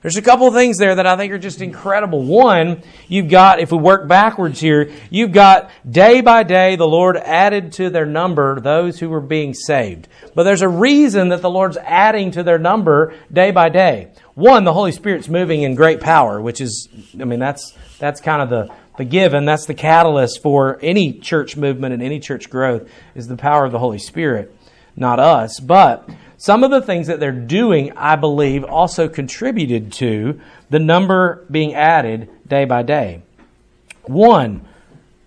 There's 0.00 0.16
a 0.16 0.22
couple 0.22 0.46
of 0.46 0.54
things 0.54 0.78
there 0.78 0.94
that 0.94 1.06
I 1.06 1.16
think 1.16 1.32
are 1.32 1.38
just 1.38 1.60
incredible. 1.60 2.22
One, 2.22 2.82
you've 3.08 3.28
got, 3.28 3.58
if 3.58 3.72
we 3.72 3.78
work 3.78 4.06
backwards 4.06 4.60
here, 4.60 4.92
you've 5.10 5.32
got 5.32 5.70
day 5.90 6.20
by 6.20 6.44
day 6.44 6.76
the 6.76 6.86
Lord 6.86 7.16
added 7.16 7.72
to 7.74 7.90
their 7.90 8.06
number 8.06 8.60
those 8.60 9.00
who 9.00 9.08
were 9.08 9.20
being 9.20 9.54
saved. 9.54 10.06
But 10.36 10.44
there's 10.44 10.62
a 10.62 10.68
reason 10.68 11.30
that 11.30 11.42
the 11.42 11.50
Lord's 11.50 11.76
adding 11.78 12.30
to 12.32 12.44
their 12.44 12.58
number 12.58 13.12
day 13.32 13.50
by 13.50 13.70
day. 13.70 14.12
One, 14.34 14.62
the 14.62 14.72
Holy 14.72 14.92
Spirit's 14.92 15.28
moving 15.28 15.62
in 15.62 15.74
great 15.74 16.00
power, 16.00 16.40
which 16.40 16.60
is, 16.60 16.88
I 17.20 17.24
mean, 17.24 17.40
that's, 17.40 17.76
that's 17.98 18.20
kind 18.20 18.40
of 18.40 18.50
the, 18.50 18.72
the 18.98 19.04
given. 19.04 19.46
That's 19.46 19.66
the 19.66 19.74
catalyst 19.74 20.42
for 20.42 20.78
any 20.80 21.14
church 21.14 21.56
movement 21.56 21.92
and 21.92 22.04
any 22.04 22.20
church 22.20 22.50
growth 22.50 22.88
is 23.16 23.26
the 23.26 23.36
power 23.36 23.64
of 23.64 23.72
the 23.72 23.80
Holy 23.80 23.98
Spirit, 23.98 24.54
not 24.94 25.18
us. 25.18 25.58
But 25.58 26.08
some 26.38 26.62
of 26.62 26.70
the 26.70 26.80
things 26.80 27.08
that 27.08 27.18
they're 27.18 27.32
doing, 27.32 27.92
I 27.96 28.14
believe, 28.14 28.64
also 28.64 29.08
contributed 29.08 29.92
to 29.94 30.40
the 30.70 30.78
number 30.78 31.44
being 31.50 31.74
added 31.74 32.30
day 32.46 32.64
by 32.64 32.82
day. 32.84 33.22
One, 34.04 34.64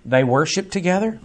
they 0.05 0.23
worship 0.23 0.71
together. 0.71 1.19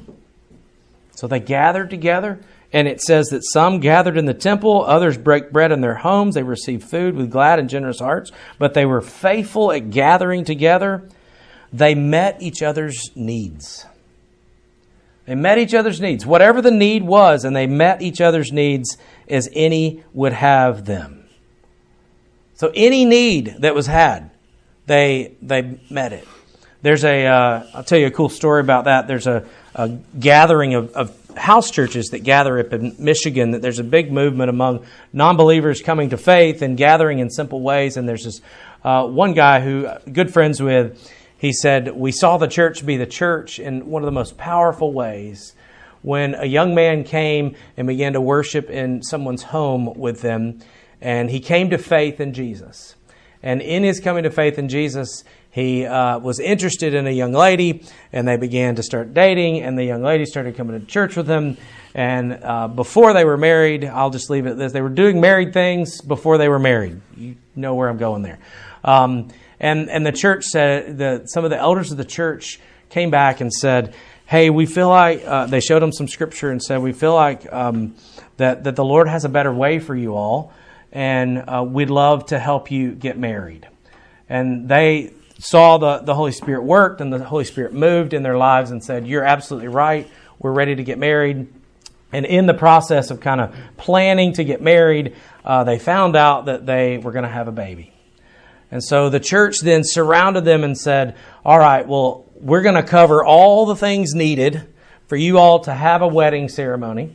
So 1.13 1.29
they 1.29 1.39
gathered 1.39 1.89
together. 1.89 2.41
And 2.73 2.89
it 2.89 3.01
says 3.01 3.29
that 3.29 3.45
some 3.45 3.79
gathered 3.79 4.19
in 4.19 4.27
the 4.27 4.35
temple, 4.35 4.85
others 4.85 5.17
break 5.17 5.53
bread 5.53 5.71
in 5.71 5.81
their 5.81 5.95
homes. 5.95 6.35
They 6.35 6.43
received 6.43 6.83
food 6.83 7.15
with 7.15 7.31
glad 7.31 7.61
and 7.61 7.71
generous 7.71 8.01
hearts, 8.01 8.33
but 8.59 8.75
they 8.75 8.85
were 8.85 9.01
faithful 9.01 9.71
at 9.71 9.91
gathering 9.91 10.45
together. 10.45 11.09
They 11.73 11.95
met 11.95 12.43
each 12.43 12.61
other's 12.61 13.11
needs. 13.15 13.87
They 15.27 15.35
met 15.35 15.59
each 15.59 15.75
other's 15.75 16.01
needs, 16.01 16.27
whatever 16.27 16.61
the 16.61 16.71
need 16.71 17.03
was, 17.03 17.45
and 17.45 17.55
they 17.55 17.67
met 17.67 18.03
each 18.03 18.21
other's 18.21 18.53
needs 18.53 18.97
as 19.29 19.49
any 19.53 20.05
would 20.13 20.33
have 20.33 20.85
them. 20.85 21.25
So 22.55 22.73
any 22.75 23.05
need 23.05 23.57
that 23.61 23.75
was 23.75 23.87
had, 23.87 24.31
they 24.87 25.35
they 25.43 25.79
met 25.91 26.13
it. 26.13 26.27
There's 26.83 27.05
a 27.05 27.27
uh, 27.27 27.67
I'll 27.75 27.85
tell 27.85 27.99
you 27.99 28.07
a 28.07 28.11
cool 28.11 28.29
story 28.29 28.61
about 28.61 28.85
that. 28.85 29.07
There's 29.07 29.27
a, 29.27 29.47
a 29.75 29.89
gathering 30.19 30.75
of, 30.75 30.93
of 30.93 31.37
house 31.37 31.71
churches 31.71 32.09
that 32.09 32.21
gather 32.21 32.59
up 32.59 32.73
in 32.73 32.97
Michigan. 32.99 33.51
That 33.51 33.63
there's 33.63 33.79
a 33.79 33.85
big 33.85 34.11
movement 34.11 34.49
among 34.49 34.87
non-believers 35.13 35.83
coming 35.83 36.11
to 36.11 36.17
faith 36.17 36.63
and 36.63 36.77
gathering 36.77 37.19
in 37.19 37.29
simple 37.29 37.61
ways. 37.61 37.97
And 37.97 38.09
there's 38.09 38.25
this 38.25 38.41
uh, 38.85 39.07
one 39.07 39.35
guy 39.35 39.61
who 39.61 39.89
good 40.11 40.33
friends 40.33 40.63
with 40.63 41.13
he 41.39 41.53
said, 41.53 41.95
We 41.95 42.13
saw 42.13 42.39
the 42.39 42.49
church 42.49 42.85
be 42.85 42.97
the 42.97 43.07
church 43.07 43.59
in 43.59 43.91
one 43.91 44.03
of 44.03 44.07
the 44.07 44.13
most 44.13 44.39
powerful 44.39 44.93
ways 44.93 45.55
when 46.07 46.37
a 46.37 46.45
young 46.45 46.73
man 46.73 47.03
came 47.03 47.57
and 47.77 47.89
began 47.89 48.13
to 48.13 48.21
worship 48.21 48.71
in 48.71 49.03
someone's 49.03 49.43
home 49.43 49.93
with 49.95 50.21
them, 50.21 50.61
and 51.01 51.29
he 51.29 51.41
came 51.41 51.71
to 51.71 51.79
faith 51.79 52.21
in 52.21 52.33
Jesus. 52.33 52.95
And 53.43 53.61
in 53.61 53.83
his 53.83 53.99
coming 53.99 54.23
to 54.23 54.31
faith 54.31 54.57
in 54.57 54.69
Jesus, 54.69 55.25
he 55.51 55.85
uh, 55.85 56.21
was 56.21 56.39
interested 56.39 56.95
in 56.95 57.09
a 57.09 57.11
young 57.11 57.33
lady, 57.33 57.83
and 58.13 58.29
they 58.29 58.37
began 58.37 58.77
to 58.77 58.85
start 58.85 59.15
dating, 59.15 59.63
and 59.63 59.77
the 59.77 59.85
young 59.85 60.05
lady 60.05 60.27
started 60.27 60.57
coming 60.57 60.79
to 60.79 60.87
church 60.87 61.17
with 61.17 61.27
him. 61.27 61.57
And 61.93 62.39
uh, 62.41 62.69
before 62.69 63.13
they 63.13 63.25
were 63.25 63.37
married, 63.37 63.85
I'll 63.85 64.11
just 64.11 64.31
leave 64.31 64.47
it 64.47 64.57
this 64.57 64.73
they 64.73 64.83
were 64.83 64.89
doing 64.89 65.21
married 65.21 65.53
things 65.53 66.01
before 66.01 66.39
they 66.39 66.49
were 66.49 66.61
married. 66.61 67.01
You 67.17 67.35
know 67.57 67.75
where 67.75 67.89
I'm 67.89 67.99
going 67.99 68.23
there. 68.23 68.39
Um, 68.85 69.31
and, 69.59 69.91
and 69.91 70.07
the 70.07 70.13
church 70.13 70.45
said, 70.45 70.99
the, 70.99 71.27
some 71.27 71.43
of 71.43 71.51
the 71.51 71.59
elders 71.59 71.91
of 71.91 71.97
the 71.97 72.05
church 72.05 72.61
came 72.91 73.11
back 73.11 73.41
and 73.41 73.53
said, 73.53 73.97
Hey, 74.29 74.51
we 74.51 74.67
feel 74.67 74.89
like, 74.89 75.23
uh, 75.25 75.47
they 75.47 75.61
showed 75.61 75.79
them 75.83 75.93
some 75.93 76.09
scripture 76.09 76.51
and 76.51 76.61
said, 76.61 76.83
We 76.83 76.93
feel 76.93 77.15
like 77.15 77.53
um, 77.53 77.95
that, 78.39 78.65
that 78.65 78.75
the 78.75 78.85
Lord 78.85 79.07
has 79.07 79.25
a 79.25 79.29
better 79.29 79.53
way 79.53 79.79
for 79.79 79.95
you 79.95 80.17
all, 80.17 80.53
and 80.91 81.45
uh, 81.47 81.65
we'd 81.65 81.91
love 81.91 82.27
to 82.27 82.39
help 82.41 82.73
you 82.73 82.91
get 82.91 83.17
married. 83.17 83.69
And 84.29 84.69
they 84.69 85.13
saw 85.39 85.79
the, 85.79 85.99
the 85.99 86.13
Holy 86.13 86.33
Spirit 86.33 86.65
worked, 86.65 87.01
and 87.01 87.13
the 87.13 87.23
Holy 87.23 87.45
Spirit 87.45 87.73
moved 87.73 88.15
in 88.15 88.25
their 88.25 88.37
lives 88.37 88.73
and 88.73 88.83
said, 88.83 89.07
You're 89.07 89.23
absolutely 89.23 89.69
right. 89.69 90.11
We're 90.41 90.51
ready 90.51 90.75
to 90.75 90.83
get 90.83 90.99
married. 90.99 91.47
And 92.13 92.27
in 92.27 92.47
the 92.47 92.55
process 92.55 93.13
of 93.13 93.21
kind 93.21 93.41
of 93.41 93.55
planning 93.77 94.33
to 94.33 94.43
get 94.43 94.61
married, 94.61 95.15
uh, 95.45 95.63
they 95.63 95.79
found 95.79 96.17
out 96.17 96.47
that 96.47 96.67
they 96.67 96.99
were 96.99 97.13
going 97.13 97.25
to 97.25 97.31
have 97.31 97.47
a 97.47 97.53
baby. 97.53 97.93
And 98.73 98.83
so 98.83 99.09
the 99.09 99.21
church 99.21 99.61
then 99.61 99.83
surrounded 99.85 100.45
them 100.45 100.65
and 100.65 100.77
said, 100.77 101.17
All 101.45 101.61
right, 101.61 101.87
well, 101.87 102.26
we're 102.41 102.63
going 102.63 102.75
to 102.75 102.83
cover 102.83 103.25
all 103.25 103.67
the 103.67 103.77
things 103.77 104.15
needed 104.15 104.67
for 105.07 105.17
you 105.17 105.39
all 105.39 105.61
to 105.61 105.73
have 105.73 106.03
a 106.03 106.09
wedding 106.09 106.49
ceremony. 106.49 107.15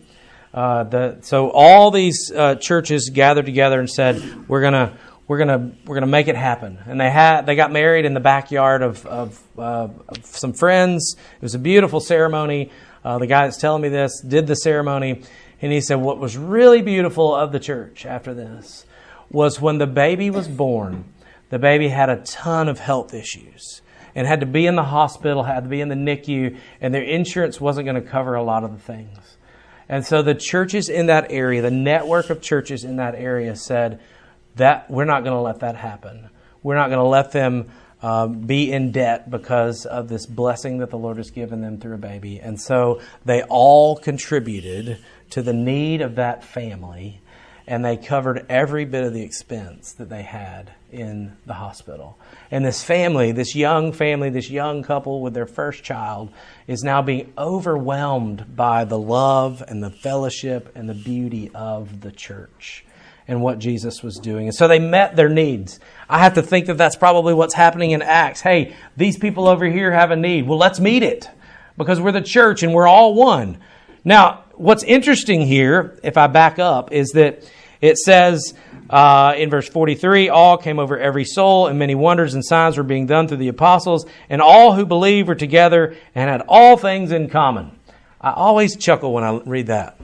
Uh, 0.54 0.84
the, 0.84 1.18
so 1.22 1.50
all 1.50 1.92
these 1.92 2.32
uh, 2.36 2.56
churches 2.56 3.10
gathered 3.14 3.46
together 3.46 3.80
and 3.80 3.90
said, 3.90 4.50
"We're 4.50 4.62
gonna, 4.62 4.98
we're 5.28 5.38
gonna, 5.38 5.72
we're 5.86 5.96
gonna 5.96 6.08
make 6.08 6.28
it 6.28 6.36
happen." 6.36 6.78
And 6.86 7.00
they 7.00 7.10
had, 7.10 7.46
they 7.46 7.56
got 7.56 7.72
married 7.72 8.04
in 8.04 8.14
the 8.14 8.20
backyard 8.20 8.82
of, 8.82 9.06
of, 9.06 9.42
uh, 9.58 9.88
of 10.10 10.26
some 10.26 10.52
friends. 10.52 11.16
It 11.18 11.42
was 11.42 11.56
a 11.56 11.60
beautiful 11.60 12.02
ceremony. 12.02 12.70
Uh, 13.04 13.18
the 13.18 13.28
guy 13.28 13.48
that's 13.48 13.58
telling 13.58 13.82
me 13.82 13.90
this 13.90 14.22
did 14.22 14.46
the 14.46 14.56
ceremony, 14.56 15.22
and 15.62 15.72
he 15.72 15.80
said, 15.80 15.96
"What 15.96 16.20
was 16.20 16.38
really 16.38 16.82
beautiful 16.82 17.34
of 17.34 17.54
the 17.54 17.60
church 17.60 18.06
after 18.06 18.34
this 18.34 18.86
was 19.30 19.62
when 19.62 19.78
the 19.78 19.88
baby 19.88 20.30
was 20.30 20.48
born." 20.48 21.06
the 21.52 21.60
baby 21.60 21.90
had 21.90 22.10
a 22.10 22.16
ton 22.24 22.68
of 22.68 22.80
health 22.80 23.14
issues 23.14 23.82
and 24.16 24.28
had 24.28 24.40
to 24.42 24.46
be 24.46 24.66
in 24.66 24.76
the 24.76 24.84
hospital, 24.84 25.44
had 25.44 25.64
to 25.64 25.70
be 25.70 25.82
in 25.82 25.90
the 25.90 25.96
NICU, 25.96 26.58
and 26.80 26.94
their 26.94 27.04
insurance 27.04 27.60
wasn't 27.62 27.86
going 27.86 28.02
to 28.02 28.08
cover 28.08 28.36
a 28.36 28.44
lot 28.44 28.64
of 28.64 28.72
the 28.72 28.80
things. 28.80 29.38
And 29.90 30.06
so 30.06 30.22
the 30.22 30.36
churches 30.36 30.90
in 30.90 31.08
that 31.08 31.28
area, 31.32 31.62
the 31.62 31.72
network 31.72 32.30
of 32.30 32.42
churches 32.42 32.84
in 32.84 32.96
that 32.98 33.16
area 33.16 33.56
said 33.56 34.00
that 34.56 34.90
we're 34.90 35.06
not 35.06 35.24
going 35.24 35.36
to 35.36 35.42
let 35.42 35.60
that 35.60 35.76
happen. 35.76 36.30
We're 36.64 36.76
not 36.76 36.88
going 36.88 37.00
to 37.00 37.08
let 37.08 37.32
them 37.32 37.72
uh, 38.02 38.28
be 38.28 38.72
in 38.72 38.92
debt 38.92 39.30
because 39.30 39.86
of 39.86 40.08
this 40.08 40.26
blessing 40.26 40.80
that 40.80 40.90
the 40.90 40.98
Lord 40.98 41.18
has 41.18 41.30
given 41.30 41.62
them 41.62 41.78
through 41.78 41.96
a 41.96 42.00
baby. 42.00 42.40
And 42.40 42.60
so 42.60 43.02
they 43.26 43.44
all 43.44 43.96
contributed 43.96 45.00
to 45.32 45.42
the 45.42 45.54
need 45.54 46.02
of 46.02 46.16
that 46.16 46.44
family 46.44 47.22
and 47.68 47.86
they 47.86 47.98
covered 47.98 48.46
every 48.50 48.86
bit 48.86 49.04
of 49.04 49.14
the 49.14 49.22
expense 49.22 49.94
that 49.94 50.10
they 50.10 50.24
had 50.24 50.74
in 50.92 51.36
the 51.46 51.54
hospital. 51.54 52.18
And 52.50 52.66
this 52.66 52.84
family, 52.84 53.32
this 53.32 53.56
young 53.56 53.94
family, 53.94 54.30
this 54.30 54.50
young 54.50 54.84
couple 54.84 55.22
with 55.22 55.34
their 55.34 55.46
first 55.46 55.84
child, 55.84 56.32
is 56.68 56.84
now 56.84 57.02
being 57.02 57.34
overwhelmed 57.38 58.56
by 58.56 58.84
the 58.86 59.00
love 59.00 59.64
and 59.68 59.84
the 59.84 59.90
fellowship 59.90 60.72
and 60.76 60.90
the 60.90 60.94
beauty 60.94 61.50
of 61.56 62.02
the 62.02 62.12
church 62.12 62.86
and 63.28 63.42
what 63.42 63.60
Jesus 63.60 64.04
was 64.04 64.18
doing. 64.18 64.48
And 64.48 64.56
so 64.56 64.68
they 64.68 64.80
met 64.80 65.16
their 65.16 65.30
needs. 65.30 65.80
I 66.10 66.20
have 66.20 66.34
to 66.34 66.42
think 66.42 66.66
that 66.66 66.78
that's 66.78 66.96
probably 66.96 67.34
what's 67.34 67.54
happening 67.54 67.92
in 67.92 68.02
Acts. 68.02 68.42
Hey, 68.42 68.76
these 68.98 69.18
people 69.18 69.48
over 69.48 69.66
here 69.66 69.92
have 69.92 70.12
a 70.12 70.16
need. 70.16 70.48
Well, 70.48 70.58
let's 70.58 70.80
meet 70.80 71.04
it 71.04 71.30
because 71.78 72.02
we're 72.02 72.12
the 72.12 72.22
church 72.22 72.64
and 72.64 72.74
we're 72.74 72.88
all 72.88 73.14
one. 73.14 73.60
Now, 74.04 74.46
what's 74.56 74.84
interesting 74.84 75.42
here, 75.42 76.00
if 76.04 76.18
I 76.18 76.28
back 76.28 76.60
up, 76.60 76.92
is 76.92 77.10
that 77.12 77.50
it 77.82 77.98
says 77.98 78.54
uh, 78.90 79.34
in 79.38 79.50
verse 79.50 79.68
43 79.68 80.30
all 80.30 80.58
came 80.58 80.80
over 80.80 80.98
every 80.98 81.26
soul, 81.26 81.68
and 81.68 81.80
many 81.80 81.96
wonders 81.96 82.34
and 82.34 82.46
signs 82.46 82.78
were 82.78 82.84
being 82.84 83.08
done 83.08 83.28
through 83.28 83.38
the 83.38 83.48
apostles, 83.48 84.06
and 84.30 84.42
all 84.42 84.74
who 84.74 84.86
believed 84.86 85.28
were 85.28 85.36
together 85.36 85.96
and 86.14 86.30
had 86.30 86.42
all 86.48 86.78
things 86.78 87.12
in 87.12 87.30
common. 87.30 87.72
I 88.20 88.32
always 88.32 88.76
chuckle 88.78 89.14
when 89.14 89.24
I 89.24 89.38
read 89.46 89.68
that 89.68 90.00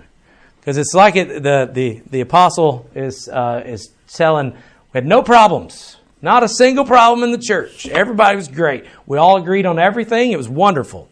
because 0.60 0.78
it's 0.78 0.94
like 0.94 1.16
it, 1.16 1.44
the, 1.44 1.70
the, 1.72 2.02
the 2.10 2.22
apostle 2.22 2.90
is, 2.96 3.30
uh, 3.30 3.62
is 3.66 3.92
telling, 4.08 4.52
we 4.52 4.58
had 4.94 5.06
no 5.06 5.22
problems. 5.22 5.98
Not 6.22 6.44
a 6.44 6.50
single 6.50 6.84
problem 6.84 7.24
in 7.24 7.32
the 7.32 7.38
church. 7.38 7.88
Everybody 7.88 8.36
was 8.36 8.48
great. 8.48 8.86
We 9.06 9.20
all 9.20 9.38
agreed 9.38 9.68
on 9.68 9.78
everything. 9.78 10.32
It 10.32 10.38
was 10.38 10.50
wonderful. 10.50 11.10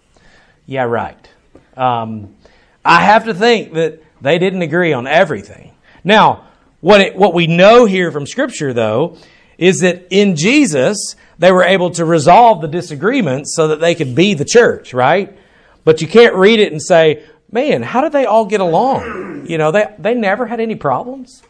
Yeah, 0.65 0.83
right. 0.83 1.29
Um, 1.77 2.35
I 2.83 3.03
have 3.03 3.25
to 3.25 3.33
think 3.33 3.73
that 3.73 4.01
they 4.19 4.39
didn't 4.39 4.63
agree 4.63 4.93
on 4.93 5.05
everything. 5.05 5.73
Now, 6.03 6.47
what 6.81 7.01
it, 7.01 7.15
what 7.15 7.33
we 7.33 7.47
know 7.47 7.85
here 7.85 8.11
from 8.11 8.25
Scripture, 8.25 8.73
though, 8.73 9.17
is 9.57 9.79
that 9.79 10.07
in 10.09 10.35
Jesus 10.35 11.15
they 11.37 11.51
were 11.51 11.63
able 11.63 11.91
to 11.91 12.05
resolve 12.05 12.61
the 12.61 12.67
disagreements 12.67 13.55
so 13.55 13.69
that 13.69 13.79
they 13.79 13.95
could 13.95 14.15
be 14.15 14.33
the 14.33 14.45
church, 14.45 14.93
right? 14.93 15.37
But 15.83 16.01
you 16.01 16.07
can't 16.07 16.35
read 16.35 16.59
it 16.59 16.71
and 16.71 16.81
say, 16.81 17.23
"Man, 17.51 17.81
how 17.81 18.01
did 18.01 18.11
they 18.11 18.25
all 18.25 18.45
get 18.45 18.61
along?" 18.61 19.47
You 19.47 19.57
know, 19.57 19.71
they 19.71 19.85
they 19.99 20.13
never 20.13 20.45
had 20.45 20.59
any 20.59 20.75
problems. 20.75 21.41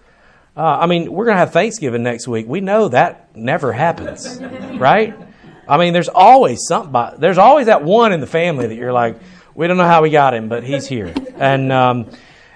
Uh, 0.58 0.62
I 0.62 0.86
mean, 0.86 1.12
we're 1.12 1.26
going 1.26 1.36
to 1.36 1.40
have 1.40 1.52
Thanksgiving 1.52 2.04
next 2.04 2.30
week. 2.30 2.48
We 2.48 2.62
know 2.62 2.88
that 2.88 3.36
never 3.36 3.74
happens, 3.74 4.40
right? 4.78 5.14
I 5.68 5.78
mean, 5.78 5.92
there's 5.92 6.08
always 6.08 6.60
something. 6.66 7.20
There's 7.20 7.38
always 7.38 7.66
that 7.66 7.84
one 7.84 8.14
in 8.14 8.22
the 8.22 8.28
family 8.28 8.68
that 8.68 8.76
you're 8.76 8.94
like, 8.94 9.20
we 9.54 9.68
don't 9.68 9.76
know 9.76 9.88
how 9.88 10.02
we 10.02 10.12
got 10.12 10.34
him, 10.34 10.48
but 10.48 10.64
he's 10.64 10.88
here, 10.88 11.14
and 11.38 11.72
um, 11.72 12.10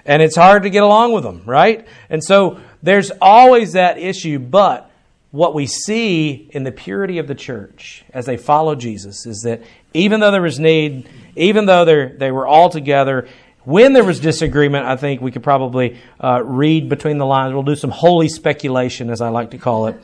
and 0.04 0.22
it's 0.22 0.36
hard 0.36 0.62
to 0.64 0.70
get 0.70 0.82
along 0.82 1.12
with 1.12 1.24
them, 1.24 1.42
right? 1.46 1.86
And 2.08 2.22
so 2.22 2.60
there's 2.82 3.10
always 3.20 3.72
that 3.72 3.98
issue. 3.98 4.38
But 4.38 4.90
what 5.30 5.54
we 5.54 5.66
see 5.66 6.48
in 6.52 6.64
the 6.64 6.72
purity 6.72 7.18
of 7.18 7.28
the 7.28 7.34
church 7.34 8.04
as 8.12 8.26
they 8.26 8.36
follow 8.36 8.74
Jesus 8.74 9.26
is 9.26 9.42
that 9.42 9.62
even 9.94 10.20
though 10.20 10.30
there 10.30 10.42
was 10.42 10.58
need, 10.58 11.08
even 11.36 11.66
though 11.66 11.84
they 11.84 12.30
were 12.30 12.46
all 12.46 12.68
together, 12.68 13.28
when 13.64 13.92
there 13.92 14.04
was 14.04 14.20
disagreement, 14.20 14.86
I 14.86 14.96
think 14.96 15.20
we 15.20 15.30
could 15.30 15.42
probably 15.42 15.98
uh, 16.22 16.42
read 16.44 16.88
between 16.88 17.18
the 17.18 17.26
lines. 17.26 17.52
We'll 17.52 17.62
do 17.62 17.76
some 17.76 17.90
holy 17.90 18.28
speculation, 18.28 19.10
as 19.10 19.20
I 19.20 19.28
like 19.28 19.50
to 19.50 19.58
call 19.58 19.88
it. 19.88 19.96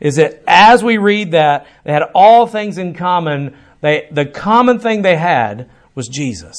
Is 0.00 0.16
that 0.16 0.42
as 0.46 0.82
we 0.82 0.96
read 0.96 1.32
that, 1.32 1.66
they 1.84 1.92
had 1.92 2.02
all 2.14 2.46
things 2.46 2.78
in 2.78 2.94
common. 2.94 3.54
They, 3.82 4.08
the 4.10 4.26
common 4.26 4.78
thing 4.78 5.02
they 5.02 5.16
had 5.16 5.68
was 5.94 6.08
Jesus. 6.08 6.56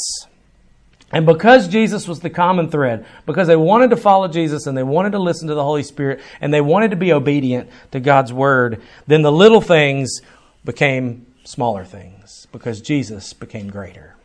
And 1.13 1.25
because 1.25 1.67
Jesus 1.67 2.07
was 2.07 2.19
the 2.19 2.29
common 2.29 2.69
thread, 2.69 3.05
because 3.25 3.47
they 3.47 3.55
wanted 3.55 3.91
to 3.91 3.97
follow 3.97 4.27
Jesus 4.27 4.65
and 4.65 4.75
they 4.75 4.83
wanted 4.83 5.11
to 5.11 5.19
listen 5.19 5.47
to 5.47 5.55
the 5.55 5.63
Holy 5.63 5.83
Spirit 5.83 6.21
and 6.41 6.53
they 6.53 6.61
wanted 6.61 6.91
to 6.91 6.97
be 6.97 7.13
obedient 7.13 7.69
to 7.91 7.99
God's 7.99 8.33
word, 8.33 8.81
then 9.05 9.21
the 9.21 9.31
little 9.31 9.61
things 9.61 10.21
became 10.65 11.27
smaller 11.43 11.85
things 11.85 12.47
because 12.51 12.81
Jesus 12.81 13.31
became 13.33 13.69
greater. 13.69 14.15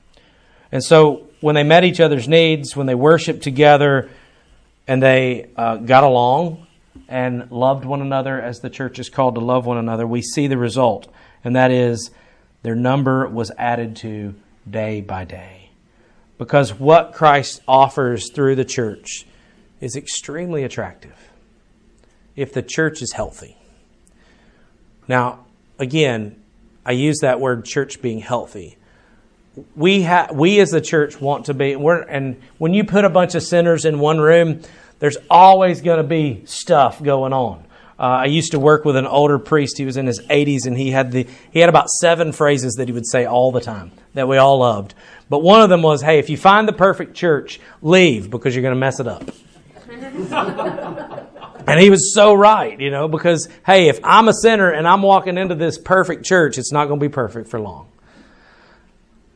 And 0.73 0.83
so 0.83 1.29
when 1.41 1.55
they 1.55 1.63
met 1.63 1.85
each 1.85 2.01
other's 2.01 2.29
needs, 2.29 2.75
when 2.75 2.87
they 2.87 2.95
worshiped 2.95 3.43
together, 3.43 4.09
and 4.89 5.03
they 5.03 5.51
uh, 5.55 5.77
got 5.77 6.03
along 6.03 6.67
and 7.09 7.53
loved 7.53 7.85
one 7.85 8.01
another 8.01 8.41
as 8.41 8.61
the 8.61 8.71
church 8.71 8.99
is 8.99 9.11
called 9.11 9.35
to 9.37 9.41
love 9.41 9.67
one 9.67 9.77
another, 9.77 10.07
we 10.07 10.23
see 10.23 10.47
the 10.47 10.57
result. 10.57 11.07
And 11.45 11.55
that 11.55 11.71
is 11.71 12.11
their 12.63 12.75
number 12.75 13.29
was 13.29 13.53
added 13.57 13.97
to 13.97 14.35
day 14.69 15.03
by 15.03 15.25
day. 15.25 15.58
Because 16.39 16.73
what 16.73 17.13
Christ 17.13 17.61
offers 17.67 18.31
through 18.33 18.55
the 18.55 18.65
church 18.65 19.27
is 19.81 19.97
extremely 19.97 20.65
attractive 20.65 21.31
if 22.37 22.53
the 22.53 22.63
church 22.63 23.03
is 23.03 23.13
healthy. 23.13 23.57
Now, 25.09 25.47
again, 25.79 26.41
I 26.87 26.93
use 26.93 27.19
that 27.21 27.41
word 27.41 27.65
church 27.65 28.01
being 28.01 28.21
healthy 28.21 28.79
we 29.77 30.03
ha- 30.03 30.29
we 30.33 30.61
as 30.61 30.71
the 30.71 30.81
church 30.81 31.21
want 31.21 31.47
to 31.47 31.55
be 31.55 31.73
and 31.73 32.41
when 32.59 32.75
you 32.75 32.85
put 32.85 33.05
a 33.05 33.11
bunch 33.11 33.35
of 33.35 33.43
sinners 33.43 33.85
in 33.85 33.99
one 33.99 34.19
room 34.19 34.61
there's 34.99 35.17
always 35.31 35.81
going 35.81 35.99
to 35.99 36.05
be 36.09 36.43
stuff 36.45 37.03
going 37.03 37.33
on 37.33 37.65
uh, 37.99 38.03
I 38.03 38.27
used 38.27 38.53
to 38.53 38.61
work 38.61 38.85
with 38.85 38.95
an 38.97 39.07
older 39.07 39.39
priest. 39.39 39.77
He 39.77 39.85
was 39.85 39.97
in 39.97 40.07
his 40.07 40.21
80s, 40.21 40.67
and 40.67 40.77
he 40.79 40.93
had 40.93 41.11
the 41.11 41.27
he 41.51 41.59
had 41.59 41.69
about 41.69 41.89
seven 41.89 42.31
phrases 42.33 42.75
that 42.75 42.87
he 42.87 42.93
would 42.93 43.07
say 43.07 43.27
all 43.27 43.51
the 43.51 43.61
time 43.61 43.91
that 44.15 44.29
we 44.29 44.37
all 44.37 44.59
loved. 44.59 44.95
But 45.29 45.41
one 45.41 45.63
of 45.63 45.69
them 45.69 45.83
was, 45.83 46.01
"Hey, 46.03 46.19
if 46.19 46.31
you 46.31 46.37
find 46.37 46.69
the 46.69 46.73
perfect 46.73 47.15
church, 47.15 47.61
leave 47.83 48.31
because 48.31 48.55
you're 48.55 48.63
going 48.63 48.75
to 48.75 48.79
mess 48.79 49.01
it 49.01 49.09
up." 49.09 49.25
and 51.67 51.81
he 51.81 51.91
was 51.91 52.15
so 52.15 52.35
right, 52.35 52.79
you 52.79 52.91
know, 52.91 53.09
because 53.09 53.49
hey, 53.67 53.89
if 53.89 53.99
I'm 54.05 54.29
a 54.29 54.33
sinner 54.33 54.71
and 54.71 54.87
I'm 54.87 55.03
walking 55.03 55.37
into 55.37 55.57
this 55.57 55.77
perfect 55.77 56.25
church, 56.25 56.57
it's 56.57 56.73
not 56.73 56.87
going 56.87 57.01
to 57.01 57.05
be 57.05 57.13
perfect 57.13 57.49
for 57.49 57.59
long. 57.59 57.89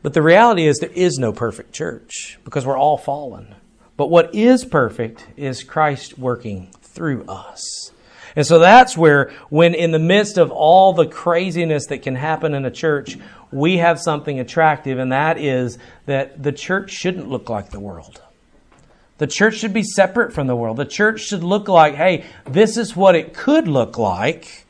But 0.03 0.13
the 0.13 0.21
reality 0.21 0.67
is, 0.67 0.79
there 0.79 0.89
is 0.89 1.17
no 1.17 1.33
perfect 1.33 1.73
church 1.73 2.39
because 2.43 2.65
we're 2.65 2.77
all 2.77 2.97
fallen. 2.97 3.55
But 3.97 4.09
what 4.09 4.33
is 4.33 4.65
perfect 4.65 5.27
is 5.37 5.63
Christ 5.63 6.17
working 6.17 6.71
through 6.81 7.25
us. 7.25 7.91
And 8.35 8.45
so 8.45 8.59
that's 8.59 8.97
where, 8.97 9.31
when 9.49 9.75
in 9.75 9.91
the 9.91 9.99
midst 9.99 10.37
of 10.37 10.51
all 10.51 10.93
the 10.93 11.05
craziness 11.05 11.87
that 11.87 12.01
can 12.01 12.15
happen 12.15 12.53
in 12.53 12.65
a 12.65 12.71
church, 12.71 13.17
we 13.51 13.77
have 13.77 13.99
something 13.99 14.39
attractive, 14.39 14.97
and 14.97 15.11
that 15.11 15.37
is 15.37 15.77
that 16.05 16.41
the 16.41 16.51
church 16.51 16.91
shouldn't 16.91 17.29
look 17.29 17.49
like 17.49 17.69
the 17.69 17.79
world. 17.79 18.21
The 19.19 19.27
church 19.27 19.57
should 19.57 19.73
be 19.73 19.83
separate 19.83 20.33
from 20.33 20.47
the 20.47 20.55
world. 20.55 20.77
The 20.77 20.85
church 20.85 21.21
should 21.21 21.43
look 21.43 21.67
like, 21.67 21.93
hey, 21.93 22.25
this 22.45 22.77
is 22.77 22.95
what 22.95 23.15
it 23.15 23.33
could 23.33 23.67
look 23.67 23.97
like, 23.97 24.65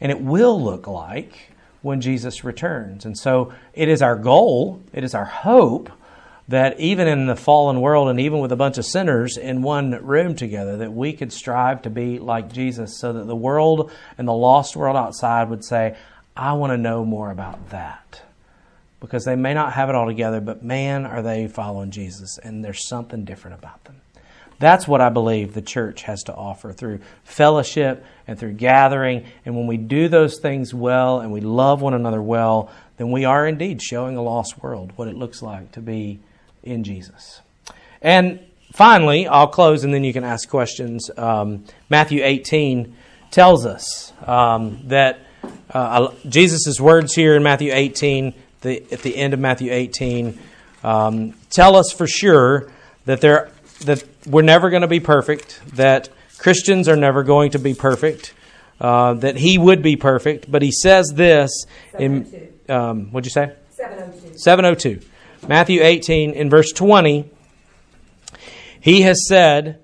and 0.00 0.10
it 0.10 0.20
will 0.20 0.60
look 0.60 0.86
like 0.86 1.52
when 1.82 2.00
Jesus 2.00 2.42
returns. 2.42 3.04
And 3.04 3.16
so 3.16 3.52
it 3.72 3.88
is 3.88 4.02
our 4.02 4.16
goal, 4.16 4.82
it 4.92 5.04
is 5.04 5.14
our 5.14 5.24
hope 5.24 5.90
that 6.48 6.78
even 6.78 7.08
in 7.08 7.26
the 7.26 7.36
fallen 7.36 7.80
world 7.80 8.08
and 8.08 8.20
even 8.20 8.40
with 8.40 8.52
a 8.52 8.56
bunch 8.56 8.76
of 8.76 8.84
sinners 8.84 9.36
in 9.36 9.62
one 9.62 9.92
room 10.04 10.36
together, 10.36 10.76
that 10.78 10.92
we 10.92 11.12
could 11.12 11.32
strive 11.32 11.82
to 11.82 11.90
be 11.90 12.18
like 12.18 12.52
Jesus 12.52 12.98
so 12.98 13.12
that 13.14 13.26
the 13.26 13.36
world 13.36 13.90
and 14.18 14.28
the 14.28 14.32
lost 14.32 14.76
world 14.76 14.96
outside 14.96 15.48
would 15.48 15.64
say, 15.64 15.96
I 16.36 16.52
want 16.54 16.72
to 16.72 16.76
know 16.76 17.04
more 17.04 17.30
about 17.30 17.70
that. 17.70 18.22
Because 19.00 19.24
they 19.24 19.36
may 19.36 19.54
not 19.54 19.74
have 19.74 19.88
it 19.88 19.94
all 19.94 20.06
together, 20.06 20.40
but 20.40 20.62
man, 20.62 21.06
are 21.06 21.22
they 21.22 21.46
following 21.46 21.90
Jesus, 21.90 22.38
and 22.42 22.64
there's 22.64 22.88
something 22.88 23.24
different 23.24 23.58
about 23.58 23.84
them. 23.84 24.00
That's 24.58 24.86
what 24.86 25.00
I 25.00 25.08
believe 25.08 25.52
the 25.52 25.62
church 25.62 26.02
has 26.02 26.22
to 26.24 26.34
offer 26.34 26.72
through 26.72 27.00
fellowship 27.24 28.04
and 28.26 28.38
through 28.38 28.52
gathering. 28.52 29.26
And 29.44 29.56
when 29.56 29.66
we 29.66 29.76
do 29.76 30.08
those 30.08 30.38
things 30.38 30.72
well 30.72 31.20
and 31.20 31.32
we 31.32 31.40
love 31.40 31.82
one 31.82 31.92
another 31.92 32.22
well, 32.22 32.70
then 32.96 33.10
we 33.10 33.24
are 33.24 33.46
indeed 33.46 33.82
showing 33.82 34.16
a 34.16 34.22
lost 34.22 34.62
world 34.62 34.92
what 34.96 35.08
it 35.08 35.16
looks 35.16 35.42
like 35.42 35.72
to 35.72 35.80
be 35.80 36.20
in 36.64 36.82
Jesus. 36.84 37.40
And 38.02 38.40
finally, 38.72 39.28
I'll 39.28 39.46
close 39.46 39.84
and 39.84 39.94
then 39.94 40.04
you 40.04 40.12
can 40.12 40.24
ask 40.24 40.48
questions. 40.48 41.10
Um, 41.16 41.64
Matthew 41.88 42.22
18 42.24 42.96
tells 43.30 43.64
us 43.66 44.12
um, 44.26 44.80
that 44.88 45.20
uh, 45.70 46.12
Jesus' 46.28 46.80
words 46.80 47.14
here 47.14 47.36
in 47.36 47.42
Matthew 47.42 47.72
18, 47.72 48.34
the, 48.62 48.82
at 48.92 49.02
the 49.02 49.16
end 49.16 49.34
of 49.34 49.40
Matthew 49.40 49.72
18, 49.72 50.38
um, 50.82 51.34
tell 51.50 51.76
us 51.76 51.92
for 51.92 52.06
sure 52.06 52.70
that 53.06 53.20
there 53.20 53.50
that 53.80 54.04
we're 54.26 54.42
never 54.42 54.70
going 54.70 54.82
to 54.82 54.88
be 54.88 55.00
perfect, 55.00 55.60
that 55.74 56.08
Christians 56.38 56.88
are 56.88 56.96
never 56.96 57.22
going 57.22 57.52
to 57.52 57.58
be 57.58 57.74
perfect, 57.74 58.34
uh, 58.80 59.14
that 59.14 59.36
he 59.36 59.58
would 59.58 59.82
be 59.82 59.96
perfect. 59.96 60.50
But 60.50 60.62
he 60.62 60.72
says 60.72 61.12
this 61.14 61.66
in, 61.98 62.52
um, 62.68 63.10
what'd 63.12 63.26
you 63.26 63.30
say? 63.30 63.54
702. 63.70 64.38
702. 64.38 65.00
Matthew 65.48 65.82
18, 65.82 66.32
in 66.32 66.50
verse 66.50 66.72
20, 66.72 67.30
he 68.80 69.02
has 69.02 69.26
said, 69.26 69.80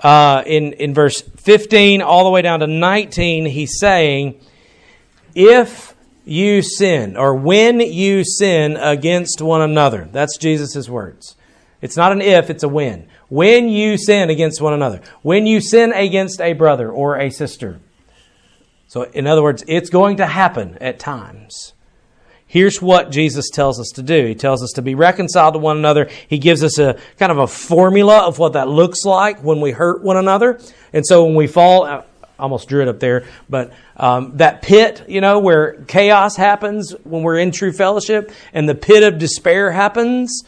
uh, 0.00 0.42
in, 0.46 0.72
in 0.74 0.94
verse 0.94 1.20
15 1.22 2.02
all 2.02 2.24
the 2.24 2.30
way 2.30 2.42
down 2.42 2.60
to 2.60 2.66
19, 2.66 3.46
he's 3.46 3.78
saying, 3.78 4.40
if 5.34 5.96
you 6.26 6.60
sin, 6.60 7.16
or 7.16 7.34
when 7.34 7.80
you 7.80 8.24
sin 8.24 8.76
against 8.76 9.40
one 9.40 9.62
another. 9.62 10.08
That's 10.10 10.36
Jesus' 10.36 10.88
words. 10.88 11.36
It's 11.80 11.96
not 11.96 12.10
an 12.10 12.20
if, 12.20 12.50
it's 12.50 12.64
a 12.64 12.68
when. 12.68 13.08
When 13.28 13.68
you 13.68 13.96
sin 13.96 14.28
against 14.28 14.60
one 14.60 14.72
another, 14.72 15.00
when 15.22 15.46
you 15.46 15.60
sin 15.60 15.92
against 15.92 16.40
a 16.40 16.52
brother 16.52 16.90
or 16.90 17.16
a 17.16 17.30
sister. 17.30 17.78
So, 18.88 19.02
in 19.02 19.26
other 19.26 19.42
words, 19.42 19.62
it's 19.68 19.88
going 19.88 20.16
to 20.16 20.26
happen 20.26 20.78
at 20.80 20.98
times. 20.98 21.74
Here's 22.48 22.80
what 22.80 23.10
Jesus 23.10 23.50
tells 23.50 23.80
us 23.80 23.90
to 23.96 24.02
do. 24.02 24.26
He 24.26 24.36
tells 24.36 24.62
us 24.62 24.72
to 24.76 24.82
be 24.82 24.94
reconciled 24.94 25.54
to 25.54 25.58
one 25.58 25.76
another. 25.76 26.08
He 26.28 26.38
gives 26.38 26.62
us 26.62 26.78
a 26.78 26.96
kind 27.18 27.32
of 27.32 27.38
a 27.38 27.46
formula 27.46 28.20
of 28.26 28.38
what 28.38 28.52
that 28.52 28.68
looks 28.68 29.04
like 29.04 29.42
when 29.42 29.60
we 29.60 29.72
hurt 29.72 30.02
one 30.02 30.16
another. 30.16 30.60
And 30.92 31.04
so 31.04 31.24
when 31.24 31.34
we 31.34 31.48
fall, 31.48 31.84
I 31.84 32.04
almost 32.38 32.68
drew 32.68 32.82
it 32.82 32.88
up 32.88 33.00
there, 33.00 33.24
but 33.48 33.72
um, 33.96 34.36
that 34.36 34.62
pit, 34.62 35.04
you 35.08 35.20
know, 35.20 35.40
where 35.40 35.82
chaos 35.84 36.36
happens 36.36 36.92
when 37.02 37.22
we're 37.22 37.38
in 37.38 37.50
true 37.50 37.72
fellowship 37.72 38.30
and 38.52 38.68
the 38.68 38.74
pit 38.74 39.02
of 39.02 39.18
despair 39.18 39.72
happens, 39.72 40.44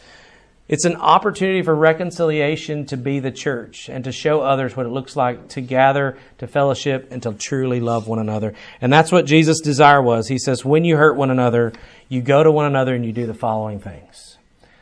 it's 0.69 0.85
an 0.85 0.95
opportunity 0.97 1.63
for 1.63 1.75
reconciliation 1.75 2.85
to 2.85 2.95
be 2.95 3.19
the 3.19 3.31
church 3.31 3.89
and 3.89 4.03
to 4.03 4.11
show 4.11 4.41
others 4.41 4.77
what 4.77 4.85
it 4.85 4.89
looks 4.89 5.15
like 5.15 5.49
to 5.49 5.61
gather, 5.61 6.17
to 6.37 6.45
fellowship, 6.45 7.07
and 7.09 7.23
to 7.23 7.33
truly 7.33 7.79
love 7.79 8.07
one 8.07 8.19
another. 8.19 8.53
And 8.79 8.93
that's 8.93 9.11
what 9.11 9.25
Jesus' 9.25 9.61
desire 9.61 10.01
was. 10.01 10.27
He 10.27 10.37
says, 10.37 10.63
when 10.63 10.85
you 10.85 10.95
hurt 10.95 11.17
one 11.17 11.31
another, 11.31 11.73
you 12.07 12.21
go 12.21 12.43
to 12.43 12.51
one 12.51 12.67
another 12.67 12.93
and 12.93 13.03
you 13.03 13.11
do 13.11 13.25
the 13.25 13.33
following 13.33 13.79
things 13.79 14.37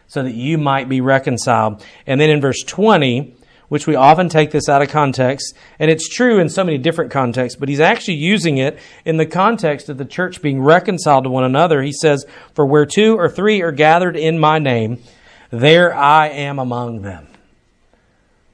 so 0.08 0.24
that 0.24 0.34
you 0.34 0.58
might 0.58 0.90
be 0.90 1.00
reconciled. 1.00 1.86
And 2.06 2.20
then 2.20 2.30
in 2.30 2.42
verse 2.42 2.64
20, 2.64 3.36
which 3.70 3.88
we 3.88 3.96
often 3.96 4.28
take 4.28 4.52
this 4.52 4.68
out 4.68 4.82
of 4.82 4.90
context, 4.90 5.56
and 5.80 5.90
it's 5.90 6.10
true 6.10 6.40
in 6.40 6.50
so 6.50 6.66
many 6.66 6.78
different 6.78 7.12
contexts, 7.12 7.58
but 7.58 7.70
he's 7.70 7.80
actually 7.80 8.16
using 8.16 8.58
it 8.58 8.78
in 9.06 9.18
the 9.18 9.26
context 9.26 9.88
of 9.88 9.98
the 9.98 10.06
church 10.06 10.42
being 10.42 10.62
reconciled 10.62 11.24
to 11.26 11.30
one 11.30 11.44
another. 11.44 11.82
He 11.82 11.92
says, 11.94 12.26
For 12.56 12.66
where 12.66 12.86
two 12.86 13.16
or 13.16 13.30
three 13.30 13.62
are 13.62 13.72
gathered 13.72 14.16
in 14.16 14.40
my 14.40 14.60
name, 14.60 15.02
there 15.50 15.94
I 15.94 16.30
am 16.30 16.60
among 16.60 17.02
them. 17.02 17.28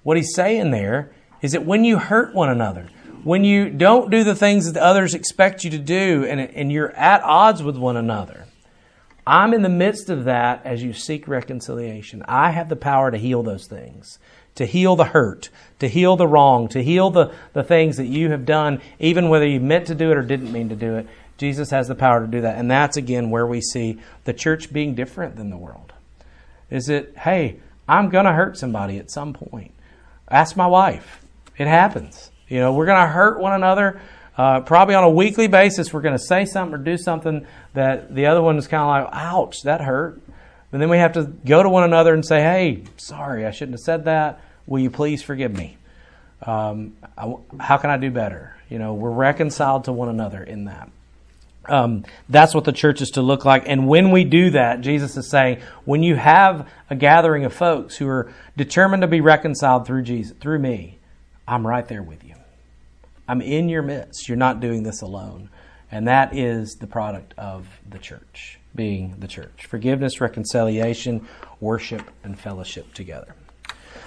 What 0.03 0.17
he's 0.17 0.33
saying 0.35 0.71
there 0.71 1.11
is 1.41 1.53
that 1.53 1.65
when 1.65 1.83
you 1.83 1.97
hurt 1.97 2.33
one 2.33 2.49
another, 2.49 2.89
when 3.23 3.43
you 3.43 3.69
don't 3.69 4.11
do 4.11 4.23
the 4.23 4.35
things 4.35 4.71
that 4.71 4.81
others 4.81 5.13
expect 5.13 5.63
you 5.63 5.69
to 5.71 5.77
do, 5.77 6.25
and, 6.25 6.41
and 6.41 6.71
you're 6.71 6.91
at 6.91 7.23
odds 7.23 7.63
with 7.63 7.77
one 7.77 7.95
another, 7.95 8.45
I'm 9.25 9.53
in 9.53 9.61
the 9.61 9.69
midst 9.69 10.09
of 10.09 10.25
that 10.25 10.65
as 10.65 10.83
you 10.83 10.91
seek 10.91 11.27
reconciliation. 11.27 12.23
I 12.27 12.51
have 12.51 12.67
the 12.67 12.75
power 12.75 13.09
to 13.09 13.17
heal 13.17 13.41
those 13.41 13.67
things, 13.67 14.19
to 14.55 14.65
heal 14.65 14.97
the 14.97 15.05
hurt, 15.05 15.49
to 15.79 15.87
heal 15.87 16.17
the 16.17 16.27
wrong, 16.27 16.67
to 16.69 16.83
heal 16.83 17.09
the, 17.09 17.33
the 17.53 17.63
things 17.63 17.95
that 17.97 18.07
you 18.07 18.31
have 18.31 18.45
done, 18.45 18.81
even 18.99 19.29
whether 19.29 19.47
you 19.47 19.61
meant 19.61 19.87
to 19.87 19.95
do 19.95 20.11
it 20.11 20.17
or 20.17 20.23
didn't 20.23 20.51
mean 20.51 20.69
to 20.69 20.75
do 20.75 20.95
it. 20.95 21.07
Jesus 21.37 21.69
has 21.71 21.87
the 21.87 21.95
power 21.95 22.19
to 22.19 22.27
do 22.27 22.41
that. 22.41 22.57
And 22.57 22.69
that's 22.69 22.97
again 22.97 23.29
where 23.29 23.47
we 23.47 23.61
see 23.61 23.99
the 24.25 24.33
church 24.33 24.73
being 24.73 24.93
different 24.93 25.37
than 25.37 25.49
the 25.49 25.57
world. 25.57 25.93
Is 26.73 26.89
it, 26.89 27.15
hey, 27.15 27.59
I'm 27.87 28.09
going 28.09 28.25
to 28.25 28.33
hurt 28.33 28.57
somebody 28.57 28.97
at 28.97 29.11
some 29.11 29.31
point. 29.31 29.75
Ask 30.27 30.57
my 30.57 30.65
wife. 30.65 31.23
It 31.55 31.67
happens. 31.67 32.31
You 32.47 32.61
know, 32.61 32.73
we're 32.73 32.87
going 32.87 32.99
to 32.99 33.07
hurt 33.07 33.39
one 33.39 33.53
another. 33.53 34.01
Uh, 34.35 34.61
probably 34.61 34.95
on 34.95 35.03
a 35.03 35.09
weekly 35.09 35.47
basis, 35.47 35.93
we're 35.93 36.01
going 36.01 36.17
to 36.17 36.23
say 36.23 36.45
something 36.45 36.73
or 36.73 36.83
do 36.83 36.97
something 36.97 37.45
that 37.75 38.15
the 38.15 38.25
other 38.25 38.41
one 38.41 38.57
is 38.57 38.67
kind 38.67 38.81
of 38.81 38.87
like, 38.87 39.23
ouch, 39.23 39.61
that 39.61 39.81
hurt. 39.81 40.19
And 40.71 40.81
then 40.81 40.89
we 40.89 40.97
have 40.97 41.13
to 41.13 41.25
go 41.25 41.61
to 41.61 41.69
one 41.69 41.83
another 41.83 42.11
and 42.15 42.25
say, 42.25 42.41
hey, 42.41 42.83
sorry, 42.97 43.45
I 43.45 43.51
shouldn't 43.51 43.73
have 43.73 43.81
said 43.81 44.05
that. 44.05 44.41
Will 44.65 44.79
you 44.79 44.89
please 44.89 45.21
forgive 45.21 45.55
me? 45.55 45.77
Um, 46.41 46.97
I, 47.15 47.35
how 47.59 47.77
can 47.77 47.91
I 47.91 47.97
do 47.97 48.09
better? 48.09 48.57
You 48.67 48.79
know, 48.79 48.95
we're 48.95 49.11
reconciled 49.11 49.83
to 49.83 49.91
one 49.91 50.09
another 50.09 50.41
in 50.41 50.65
that. 50.65 50.89
Um, 51.65 52.03
that's 52.27 52.53
what 52.53 52.65
the 52.65 52.73
church 52.73 53.01
is 53.01 53.11
to 53.11 53.21
look 53.21 53.45
like. 53.45 53.63
And 53.67 53.87
when 53.87 54.11
we 54.11 54.25
do 54.25 54.49
that, 54.51 54.81
Jesus 54.81 55.15
is 55.15 55.29
saying, 55.29 55.61
when 55.85 56.03
you 56.03 56.15
have 56.15 56.69
a 56.89 56.95
gathering 56.95 57.45
of 57.45 57.53
folks 57.53 57.95
who 57.95 58.07
are 58.07 58.31
determined 58.57 59.01
to 59.01 59.07
be 59.07 59.21
reconciled 59.21 59.87
through 59.87 60.03
Jesus, 60.03 60.35
through 60.39 60.59
me, 60.59 60.99
I'm 61.47 61.65
right 61.65 61.87
there 61.87 62.03
with 62.03 62.23
you. 62.23 62.35
I'm 63.27 63.41
in 63.41 63.69
your 63.69 63.81
midst. 63.81 64.27
You're 64.27 64.37
not 64.37 64.59
doing 64.59 64.83
this 64.83 65.01
alone. 65.01 65.49
And 65.91 66.07
that 66.07 66.35
is 66.35 66.75
the 66.75 66.87
product 66.87 67.33
of 67.37 67.67
the 67.87 67.99
church, 67.99 68.59
being 68.75 69.15
the 69.19 69.27
church. 69.27 69.67
Forgiveness, 69.67 70.19
reconciliation, 70.19 71.27
worship, 71.59 72.01
and 72.23 72.37
fellowship 72.37 72.93
together. 72.93 73.35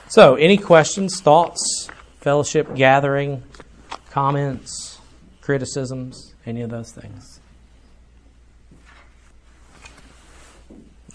So, 0.09 0.35
any 0.35 0.57
questions, 0.57 1.21
thoughts, 1.21 1.89
fellowship, 2.21 2.75
gathering, 2.75 3.45
comments, 4.11 5.01
criticisms, 5.41 6.35
any 6.45 6.63
of 6.63 6.71
those 6.71 6.91
things? 6.91 7.36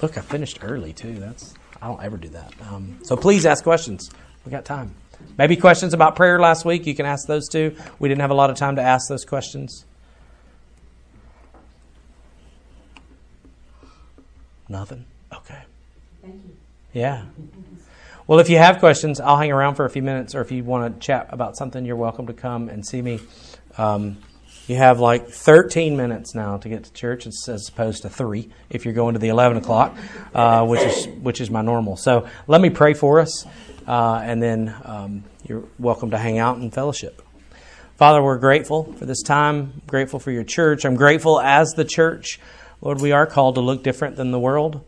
Look, 0.02 0.18
I 0.18 0.22
finished 0.22 0.60
early 0.64 0.94
too. 0.94 1.14
That's 1.14 1.54
I 1.82 1.88
don't 1.88 2.04
ever 2.04 2.18
do 2.18 2.30
that. 2.30 2.54
Um, 2.70 3.00
so 3.04 3.16
please 3.16 3.46
ask 3.46 3.64
questions. 3.64 4.10
We 4.46 4.52
got 4.52 4.66
time. 4.66 4.96
Maybe 5.38 5.56
questions 5.56 5.94
about 5.94 6.16
prayer 6.16 6.40
last 6.40 6.66
week. 6.66 6.88
You 6.88 6.96
can 6.96 7.06
ask 7.06 7.28
those 7.28 7.48
too. 7.48 7.76
We 8.00 8.10
didn't 8.10 8.22
have 8.22 8.32
a 8.32 8.36
lot 8.36 8.50
of 8.50 8.58
time 8.58 8.76
to 8.78 8.82
ask 8.82 9.08
those 9.08 9.26
questions. 9.26 9.86
Nothing? 14.68 15.06
Okay. 15.34 15.60
Thank 16.22 16.36
you. 16.36 16.56
Yeah. 16.94 17.26
Well, 18.26 18.40
if 18.40 18.50
you 18.50 18.58
have 18.58 18.80
questions, 18.80 19.20
I'll 19.20 19.38
hang 19.38 19.52
around 19.52 19.76
for 19.76 19.86
a 19.86 19.90
few 19.90 20.02
minutes, 20.02 20.34
or 20.34 20.42
if 20.42 20.52
you 20.52 20.64
want 20.64 20.94
to 20.94 21.06
chat 21.06 21.28
about 21.32 21.58
something, 21.58 21.84
you're 21.86 21.96
welcome 21.96 22.28
to 22.28 22.34
come 22.34 22.70
and 22.70 22.86
see 22.86 23.02
me. 23.02 23.20
Um, 23.78 24.18
you 24.72 24.78
have 24.78 25.02
like 25.02 25.28
13 25.28 25.98
minutes 25.98 26.34
now 26.34 26.56
to 26.56 26.70
get 26.70 26.86
to 26.86 26.94
church, 26.94 27.28
as 27.28 27.68
opposed 27.68 28.04
to 28.04 28.10
three 28.10 28.50
if 28.70 28.86
you're 28.86 28.94
going 28.94 29.16
to 29.16 29.20
the 29.20 29.28
11 29.28 29.58
o'clock, 29.58 29.98
uh, 30.34 30.66
which 30.66 30.82
is 30.82 31.08
which 31.22 31.42
is 31.42 31.52
my 31.52 31.62
normal. 31.62 31.98
So 31.98 32.28
let 32.48 32.62
me 32.62 32.70
pray 32.70 32.94
for 32.94 33.20
us, 33.20 33.46
uh, 33.86 34.22
and 34.24 34.42
then 34.42 34.74
um, 34.86 35.24
you're 35.46 35.66
welcome 35.78 36.12
to 36.12 36.18
hang 36.18 36.40
out 36.40 36.58
and 36.58 36.74
fellowship. 36.74 37.22
Father, 37.98 38.24
we're 38.24 38.38
grateful 38.38 38.94
for 38.94 39.06
this 39.06 39.22
time. 39.22 39.82
Grateful 39.88 40.20
for 40.20 40.32
your 40.32 40.46
church. 40.46 40.86
I'm 40.86 40.96
grateful 40.96 41.42
as 41.42 41.72
the 41.72 41.86
church, 41.86 42.40
Lord. 42.80 43.02
We 43.02 43.12
are 43.12 43.28
called 43.28 43.56
to 43.56 43.62
look 43.62 43.84
different 43.84 44.16
than 44.16 44.32
the 44.32 44.40
world. 44.40 44.86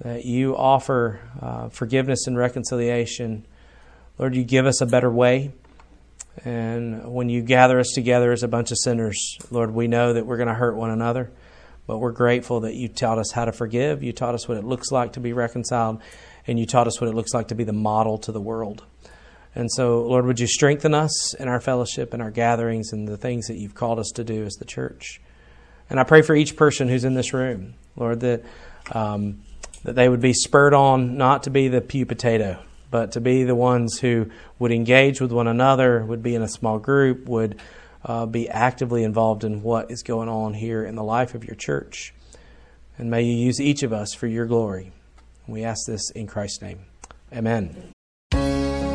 That 0.00 0.26
you 0.26 0.54
offer 0.54 1.20
uh, 1.40 1.70
forgiveness 1.70 2.26
and 2.26 2.36
reconciliation. 2.36 3.46
Lord, 4.18 4.34
you 4.34 4.44
give 4.44 4.66
us 4.66 4.82
a 4.82 4.86
better 4.86 5.10
way. 5.10 5.52
And 6.44 7.12
when 7.12 7.28
you 7.28 7.42
gather 7.42 7.78
us 7.78 7.92
together 7.94 8.32
as 8.32 8.42
a 8.42 8.48
bunch 8.48 8.70
of 8.72 8.78
sinners, 8.78 9.38
Lord, 9.50 9.72
we 9.72 9.86
know 9.86 10.14
that 10.14 10.26
we're 10.26 10.36
going 10.36 10.48
to 10.48 10.54
hurt 10.54 10.76
one 10.76 10.90
another, 10.90 11.30
but 11.86 11.98
we're 11.98 12.12
grateful 12.12 12.60
that 12.60 12.74
you 12.74 12.88
taught 12.88 13.18
us 13.18 13.30
how 13.30 13.44
to 13.44 13.52
forgive. 13.52 14.02
You 14.02 14.12
taught 14.12 14.34
us 14.34 14.48
what 14.48 14.58
it 14.58 14.64
looks 14.64 14.90
like 14.90 15.12
to 15.12 15.20
be 15.20 15.32
reconciled, 15.32 16.02
and 16.46 16.58
you 16.58 16.66
taught 16.66 16.86
us 16.86 17.00
what 17.00 17.08
it 17.08 17.14
looks 17.14 17.32
like 17.34 17.48
to 17.48 17.54
be 17.54 17.64
the 17.64 17.72
model 17.72 18.18
to 18.18 18.32
the 18.32 18.40
world. 18.40 18.84
And 19.54 19.70
so, 19.70 20.02
Lord, 20.02 20.26
would 20.26 20.40
you 20.40 20.48
strengthen 20.48 20.94
us 20.94 21.34
in 21.34 21.46
our 21.46 21.60
fellowship 21.60 22.12
and 22.12 22.20
our 22.20 22.32
gatherings 22.32 22.92
and 22.92 23.06
the 23.06 23.16
things 23.16 23.46
that 23.46 23.56
you've 23.56 23.74
called 23.74 24.00
us 24.00 24.10
to 24.16 24.24
do 24.24 24.44
as 24.44 24.54
the 24.54 24.64
church? 24.64 25.20
And 25.88 26.00
I 26.00 26.04
pray 26.04 26.22
for 26.22 26.34
each 26.34 26.56
person 26.56 26.88
who's 26.88 27.04
in 27.04 27.14
this 27.14 27.32
room, 27.32 27.74
Lord, 27.94 28.20
that 28.20 28.42
um, 28.90 29.42
that 29.84 29.94
they 29.94 30.08
would 30.08 30.20
be 30.20 30.32
spurred 30.32 30.74
on 30.74 31.16
not 31.16 31.44
to 31.44 31.50
be 31.50 31.68
the 31.68 31.80
pew 31.80 32.06
potato, 32.06 32.58
but 32.94 33.10
to 33.10 33.20
be 33.20 33.42
the 33.42 33.56
ones 33.56 33.98
who 33.98 34.30
would 34.60 34.70
engage 34.70 35.20
with 35.20 35.32
one 35.32 35.48
another, 35.48 36.04
would 36.04 36.22
be 36.22 36.36
in 36.36 36.42
a 36.42 36.48
small 36.48 36.78
group, 36.78 37.26
would 37.26 37.60
uh, 38.04 38.24
be 38.24 38.48
actively 38.48 39.02
involved 39.02 39.42
in 39.42 39.64
what 39.64 39.90
is 39.90 40.04
going 40.04 40.28
on 40.28 40.54
here 40.54 40.84
in 40.84 40.94
the 40.94 41.02
life 41.02 41.34
of 41.34 41.44
your 41.44 41.56
church. 41.56 42.14
And 42.96 43.10
may 43.10 43.22
you 43.22 43.34
use 43.34 43.60
each 43.60 43.82
of 43.82 43.92
us 43.92 44.14
for 44.14 44.28
your 44.28 44.46
glory. 44.46 44.92
We 45.48 45.64
ask 45.64 45.86
this 45.88 46.08
in 46.10 46.28
Christ's 46.28 46.62
name. 46.62 46.84
Amen. 47.32 47.90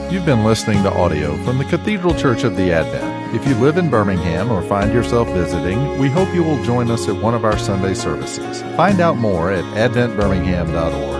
You've 0.09 0.25
been 0.25 0.45
listening 0.45 0.81
to 0.83 0.93
audio 0.93 1.35
from 1.43 1.57
the 1.57 1.65
Cathedral 1.65 2.15
Church 2.15 2.45
of 2.45 2.55
the 2.55 2.71
Advent. 2.71 3.35
If 3.35 3.45
you 3.45 3.53
live 3.55 3.75
in 3.75 3.89
Birmingham 3.89 4.49
or 4.49 4.61
find 4.61 4.93
yourself 4.93 5.27
visiting, 5.33 5.99
we 5.99 6.07
hope 6.07 6.33
you 6.33 6.41
will 6.41 6.63
join 6.63 6.89
us 6.89 7.09
at 7.09 7.21
one 7.21 7.33
of 7.33 7.43
our 7.43 7.59
Sunday 7.59 7.95
services. 7.95 8.61
Find 8.77 9.01
out 9.01 9.17
more 9.17 9.51
at 9.51 9.65
adventbirmingham.org. 9.91 11.18